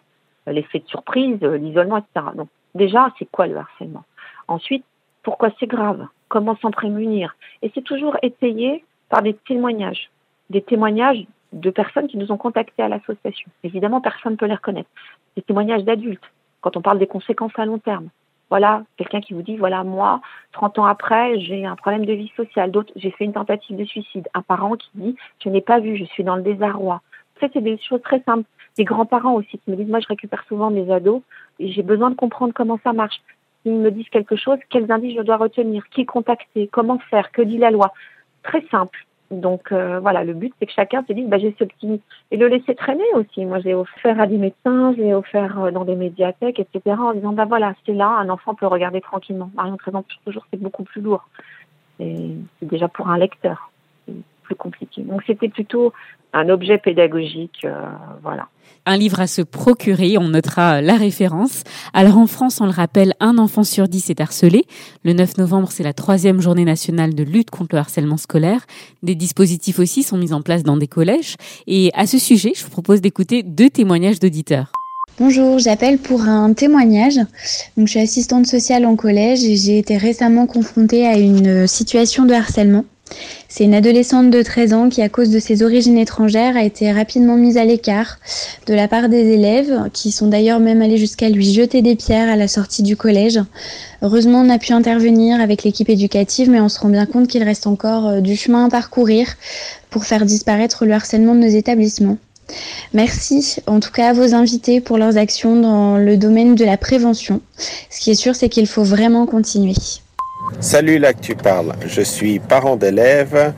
[0.47, 2.27] l'effet de surprise, l'isolement, etc.
[2.35, 4.05] Donc déjà, c'est quoi le harcèlement?
[4.49, 4.85] Ensuite,
[5.23, 6.07] pourquoi c'est grave?
[6.29, 7.37] Comment s'en prémunir?
[7.63, 10.11] Et c'est toujours étayé par des témoignages,
[10.51, 11.25] des témoignages
[11.55, 13.51] de personnes qui nous ont contactés à l'association.
[13.63, 14.91] Évidemment, personne ne peut les reconnaître.
[15.37, 16.25] Des témoignages d'adultes,
[16.61, 18.09] quand on parle des conséquences à long terme.
[18.51, 20.21] Voilà, quelqu'un qui vous dit, voilà, moi,
[20.53, 22.71] 30 ans après, j'ai un problème de vie sociale.
[22.71, 24.29] D'autres, j'ai fait une tentative de suicide.
[24.35, 26.97] Un parent qui dit, je n'ai pas vu, je suis dans le désarroi.
[27.37, 28.45] En fait, c'est des choses très simples.
[28.77, 31.23] Des grands-parents aussi qui me disent, moi, je récupère souvent mes ados
[31.59, 33.21] et j'ai besoin de comprendre comment ça marche.
[33.63, 37.43] S'ils me disent quelque chose, quels indices je dois retenir, qui contacter, comment faire, que
[37.43, 37.93] dit la loi.
[38.43, 39.07] Très simple.
[39.31, 42.37] Donc euh, voilà, le but c'est que chacun se dise bah, j'ai ce petit et
[42.37, 43.45] le laisser traîner aussi.
[43.45, 46.97] Moi j'ai offert à des médecins, j'ai offert euh, dans des médiathèques, etc.
[46.99, 49.51] En disant bah voilà c'est là, un enfant peut regarder tranquillement.
[49.55, 51.27] Marion présente toujours c'est beaucoup plus lourd.
[51.99, 53.71] C'est déjà pour un lecteur
[54.45, 55.03] plus compliqué.
[55.03, 55.93] Donc c'était plutôt
[56.33, 57.73] un objet pédagogique, euh,
[58.23, 58.49] voilà.
[58.87, 61.63] Un livre à se procurer, on notera la référence.
[61.95, 64.65] Alors en France, on le rappelle, un enfant sur dix est harcelé.
[65.05, 68.67] Le 9 novembre, c'est la troisième journée nationale de lutte contre le harcèlement scolaire.
[69.03, 71.37] Des dispositifs aussi sont mis en place dans des collèges.
[71.67, 74.73] Et à ce sujet, je vous propose d'écouter deux témoignages d'auditeurs.
[75.19, 77.17] Bonjour, j'appelle pour un témoignage.
[77.77, 82.25] Donc, je suis assistante sociale en collège et j'ai été récemment confrontée à une situation
[82.25, 82.85] de harcèlement.
[83.49, 86.91] C'est une adolescente de 13 ans qui, à cause de ses origines étrangères, a été
[86.91, 88.19] rapidement mise à l'écart
[88.67, 92.29] de la part des élèves, qui sont d'ailleurs même allés jusqu'à lui jeter des pierres
[92.29, 93.41] à la sortie du collège.
[94.03, 97.45] Heureusement, on a pu intervenir avec l'équipe éducative, mais on se rend bien compte qu'il
[97.45, 99.29] reste encore euh, du chemin à parcourir
[99.91, 102.19] pour faire disparaître le harcèlement de nos établissements.
[102.93, 106.77] Merci en tout cas à vos invités pour leurs actions dans le domaine de la
[106.77, 107.41] prévention.
[107.91, 109.75] Ce qui est sûr, c'est qu'il faut vraiment continuer.
[110.61, 111.75] Salut là que tu parles.
[111.87, 113.53] Je suis parent d'élèves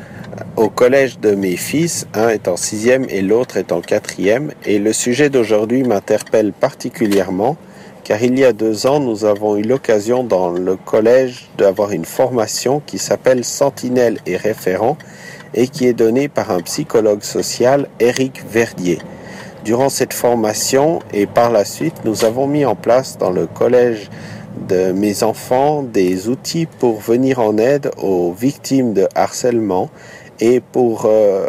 [0.56, 2.06] au collège de mes fils.
[2.14, 4.52] Un est en sixième et l'autre est en quatrième.
[4.64, 7.56] Et le sujet d'aujourd'hui m'interpelle particulièrement
[8.06, 12.04] car il y a deux ans, nous avons eu l'occasion dans le collège d'avoir une
[12.04, 14.96] formation qui s'appelle Sentinelle et référent
[15.54, 19.00] et qui est donnée par un psychologue social, Éric Verdier.
[19.64, 24.08] Durant cette formation et par la suite, nous avons mis en place dans le collège
[24.68, 29.90] de mes enfants des outils pour venir en aide aux victimes de harcèlement
[30.40, 31.48] et pour euh,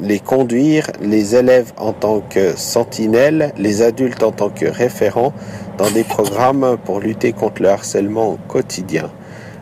[0.00, 5.32] les conduire, les élèves en tant que sentinelles, les adultes en tant que référents,
[5.78, 9.10] dans des programmes pour lutter contre le harcèlement quotidien.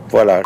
[0.08, 0.42] Voilà.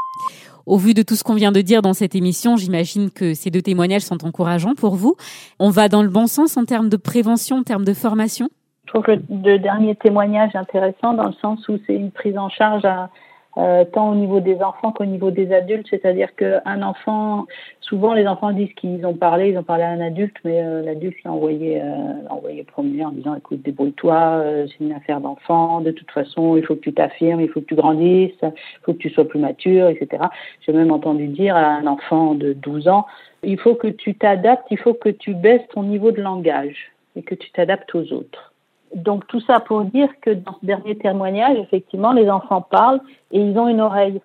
[0.67, 3.51] Au vu de tout ce qu'on vient de dire dans cette émission, j'imagine que ces
[3.51, 5.17] deux témoignages sont encourageants pour vous.
[5.59, 8.51] On va dans le bon sens en termes de prévention, en termes de formation?
[8.89, 12.87] Je trouve le dernier témoignage intéressant dans le sens où c'est une prise en charge
[12.87, 13.11] à,
[13.59, 15.87] euh, tant au niveau des enfants qu'au niveau des adultes.
[15.91, 17.47] C'est-à-dire qu'un enfant,
[17.81, 20.83] souvent les enfants disent qu'ils ont parlé, ils ont parlé à un adulte, mais euh,
[20.83, 25.83] l'adulte l'a envoyé, euh, envoyé promener en disant écoute, débrouille-toi, euh, c'est une affaire d'enfant,
[25.83, 28.53] de toute façon, il faut que tu t'affirmes, il faut que tu grandisses, il
[28.85, 30.25] faut que tu sois plus mature, etc.
[30.65, 33.07] J'ai même entendu dire à un enfant de 12 ans
[33.43, 37.23] il faut que tu t'adaptes, il faut que tu baisses ton niveau de langage et
[37.23, 38.53] que tu t'adaptes aux autres.
[38.95, 43.01] Donc tout ça pour dire que dans ce dernier témoignage, effectivement, les enfants parlent
[43.33, 44.21] et ils ont une oreille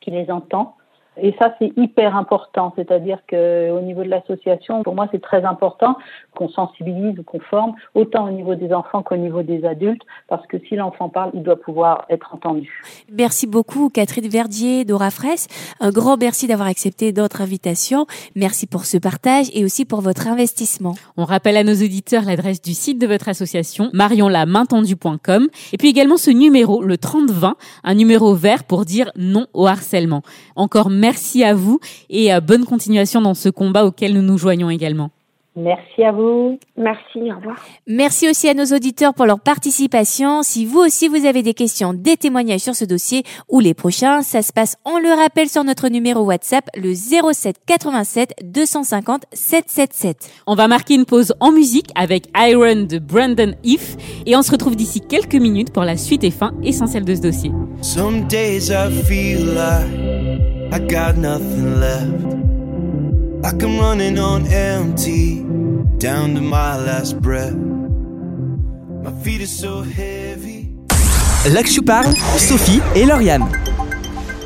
[0.00, 0.76] qui les entend.
[1.20, 2.72] Et ça, c'est hyper important.
[2.76, 5.96] C'est-à-dire qu'au niveau de l'association, pour moi, c'est très important
[6.34, 10.44] qu'on sensibilise ou qu'on forme, autant au niveau des enfants qu'au niveau des adultes, parce
[10.46, 12.82] que si l'enfant parle, il doit pouvoir être entendu.
[13.12, 15.46] Merci beaucoup, Catherine Verdier, Dora Fraisse.
[15.80, 18.06] Un grand merci d'avoir accepté notre invitation.
[18.34, 20.94] Merci pour ce partage et aussi pour votre investissement.
[21.16, 26.16] On rappelle à nos auditeurs l'adresse du site de votre association, marionlamaintendu.com, et puis également
[26.16, 27.54] ce numéro, le 3020,
[27.84, 30.22] un numéro vert pour dire non au harcèlement.
[30.56, 31.03] Encore merci
[31.42, 31.80] à vous
[32.10, 35.10] et euh, bonne continuation dans ce combat auquel nous nous joignons également.
[35.56, 36.58] Merci à vous.
[36.76, 37.56] Merci, au revoir.
[37.86, 40.42] Merci aussi à nos auditeurs pour leur participation.
[40.42, 44.22] Si vous aussi vous avez des questions, des témoignages sur ce dossier ou les prochains,
[44.22, 50.28] ça se passe, on le rappelle, sur notre numéro WhatsApp, le 07 87 250 777.
[50.48, 53.96] On va marquer une pause en musique avec Iron de Brandon If
[54.26, 57.20] et on se retrouve d'ici quelques minutes pour la suite et fin essentielle de ce
[57.20, 57.52] dossier.
[57.80, 62.10] Some days I feel like I got nothing left.
[63.44, 65.44] Like I'm running on empty,
[65.98, 67.54] down to my last breath.
[67.54, 70.74] My feet are so heavy.
[71.48, 73.46] Là que je parle, Sophie et Lauriane.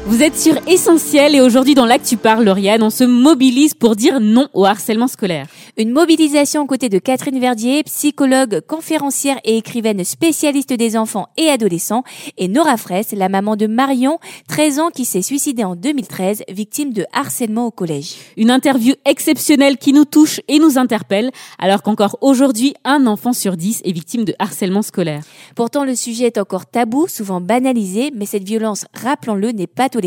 [0.09, 4.21] Vous êtes sur Essentiel et aujourd'hui dans L'Actu Parle, Lauriane, on se mobilise pour dire
[4.21, 5.47] non au harcèlement scolaire.
[5.77, 11.51] Une mobilisation aux côtés de Catherine Verdier, psychologue, conférencière et écrivaine spécialiste des enfants et
[11.51, 12.05] adolescents,
[12.39, 16.95] et Nora Fraisse, la maman de Marion, 13 ans, qui s'est suicidée en 2013, victime
[16.95, 18.15] de harcèlement au collège.
[18.39, 23.59] Une interview exceptionnelle qui nous touche et nous interpelle, alors qu'encore aujourd'hui, un enfant sur
[23.59, 25.23] dix est victime de harcèlement scolaire.
[25.55, 29.98] Pourtant, le sujet est encore tabou, souvent banalisé, mais cette violence, rappelons-le, n'est pas tolérable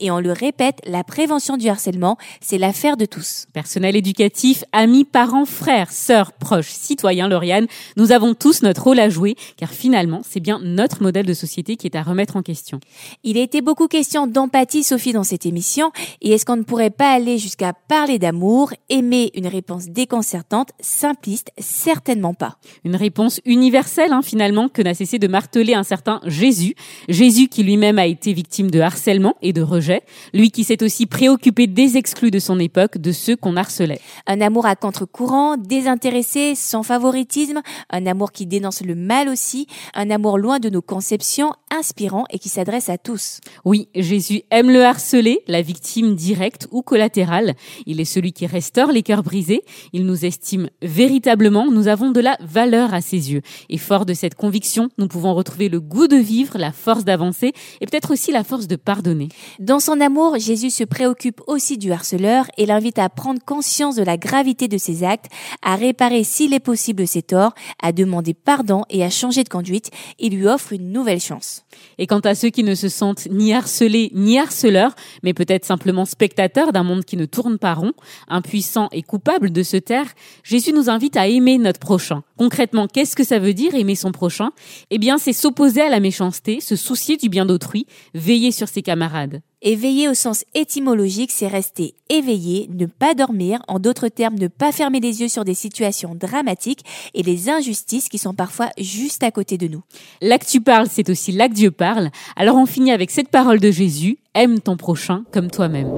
[0.00, 3.46] et on le répète, la prévention du harcèlement, c'est l'affaire de tous.
[3.52, 7.66] Personnel éducatif, amis, parents, frères, sœurs, proches, citoyens, Lauriane,
[7.96, 11.76] nous avons tous notre rôle à jouer, car finalement, c'est bien notre modèle de société
[11.76, 12.80] qui est à remettre en question.
[13.22, 15.90] Il a été beaucoup question d'empathie, Sophie, dans cette émission,
[16.22, 21.50] et est-ce qu'on ne pourrait pas aller jusqu'à parler d'amour, aimer une réponse déconcertante, simpliste,
[21.58, 22.56] certainement pas.
[22.84, 26.74] Une réponse universelle, hein, finalement, que n'a cessé de marteler un certain Jésus.
[27.08, 31.06] Jésus qui lui-même a été victime de harcèlement et de rejet, lui qui s'est aussi
[31.06, 34.00] préoccupé des exclus de son époque, de ceux qu'on harcelait.
[34.26, 37.60] Un amour à contre-courant, désintéressé, sans favoritisme,
[37.90, 42.38] un amour qui dénonce le mal aussi, un amour loin de nos conceptions, inspirant et
[42.38, 43.40] qui s'adresse à tous.
[43.64, 47.54] Oui, Jésus aime le harcelé, la victime directe ou collatérale.
[47.86, 49.62] Il est celui qui restaure les cœurs brisés.
[49.92, 51.70] Il nous estime véritablement.
[51.70, 53.42] Nous avons de la valeur à ses yeux.
[53.68, 57.52] Et fort de cette conviction, nous pouvons retrouver le goût de vivre, la force d'avancer
[57.80, 59.23] et peut-être aussi la force de pardonner.
[59.58, 64.02] Dans son amour, Jésus se préoccupe aussi du harceleur et l'invite à prendre conscience de
[64.02, 65.30] la gravité de ses actes,
[65.62, 69.90] à réparer s'il est possible ses torts, à demander pardon et à changer de conduite.
[70.18, 71.64] Il lui offre une nouvelle chance.
[71.98, 76.04] Et quant à ceux qui ne se sentent ni harcelés ni harceleurs, mais peut-être simplement
[76.04, 77.92] spectateurs d'un monde qui ne tourne pas rond,
[78.28, 80.06] impuissants et coupables de se taire,
[80.42, 82.22] Jésus nous invite à aimer notre prochain.
[82.36, 84.50] Concrètement, qu'est-ce que ça veut dire aimer son prochain?
[84.90, 88.82] Eh bien, c'est s'opposer à la méchanceté, se soucier du bien d'autrui, veiller sur ses
[88.82, 89.40] camarades.
[89.62, 94.72] Éveiller au sens étymologique, c'est rester éveillé, ne pas dormir, en d'autres termes, ne pas
[94.72, 99.30] fermer les yeux sur des situations dramatiques et les injustices qui sont parfois juste à
[99.30, 99.82] côté de nous.
[100.20, 102.10] Là que tu parles, c'est aussi là que Dieu parle.
[102.36, 105.88] Alors on finit avec cette parole de Jésus, aime ton prochain comme toi-même.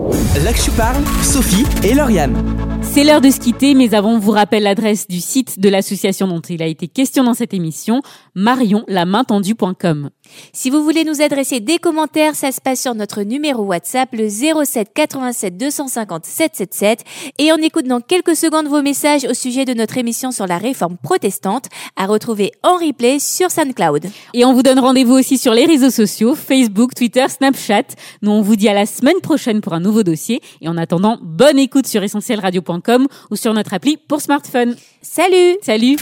[0.44, 2.34] Là que tu parles, Sophie et Lauriane.
[2.82, 6.28] C'est l'heure de se quitter, mais avant, on vous rappelle l'adresse du site de l'association
[6.28, 8.00] dont il a été question dans cette émission,
[8.34, 10.10] marionlamaintendu.com.
[10.52, 14.28] Si vous voulez nous adresser des commentaires, ça se passe sur notre numéro WhatsApp, le
[14.28, 17.04] 07 87 250 777.
[17.38, 20.58] Et on écoute dans quelques secondes vos messages au sujet de notre émission sur la
[20.58, 21.66] réforme protestante,
[21.96, 24.06] à retrouver en replay sur SoundCloud.
[24.34, 27.94] Et on vous donne rendez-vous aussi sur les réseaux sociaux, Facebook, Twitter, Snapchat.
[28.26, 30.40] Nous, on vous dit à la semaine prochaine pour un nouveau dossier.
[30.60, 34.74] Et en attendant, bonne écoute sur essentielradio.com ou sur notre appli pour smartphone.
[35.00, 35.96] Salut Salut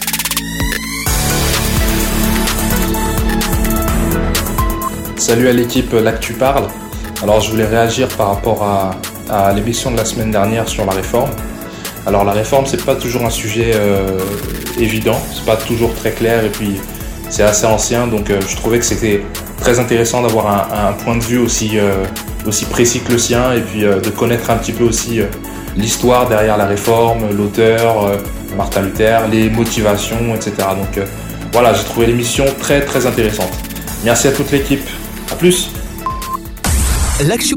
[5.19, 6.67] Salut à l'équipe Là que tu parles.
[7.23, 8.97] Alors je voulais réagir par rapport à,
[9.29, 11.31] à l'émission de la semaine dernière sur la réforme.
[12.07, 14.19] Alors la réforme c'est pas toujours un sujet euh,
[14.79, 16.81] évident, c'est pas toujours très clair et puis
[17.31, 19.23] c'est assez ancien donc euh, je trouvais que c'était
[19.59, 22.05] très intéressant d'avoir un, point de vue aussi, euh,
[22.47, 25.21] aussi précis que le sien et puis de connaître un petit peu aussi
[25.77, 28.19] l'histoire derrière la réforme, l'auteur,
[28.59, 30.53] Martin Luther, les motivations, etc.
[30.77, 31.03] Donc
[31.53, 33.53] voilà, j'ai trouvé l'émission très très intéressante.
[34.05, 34.87] Merci à toute l'équipe.
[35.33, 35.71] A plus.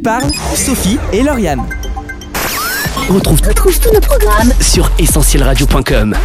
[0.02, 1.64] Parles, Sophie et Lauriane.
[3.10, 6.16] Retrouve, tous nos programmes sur essentielradio.com.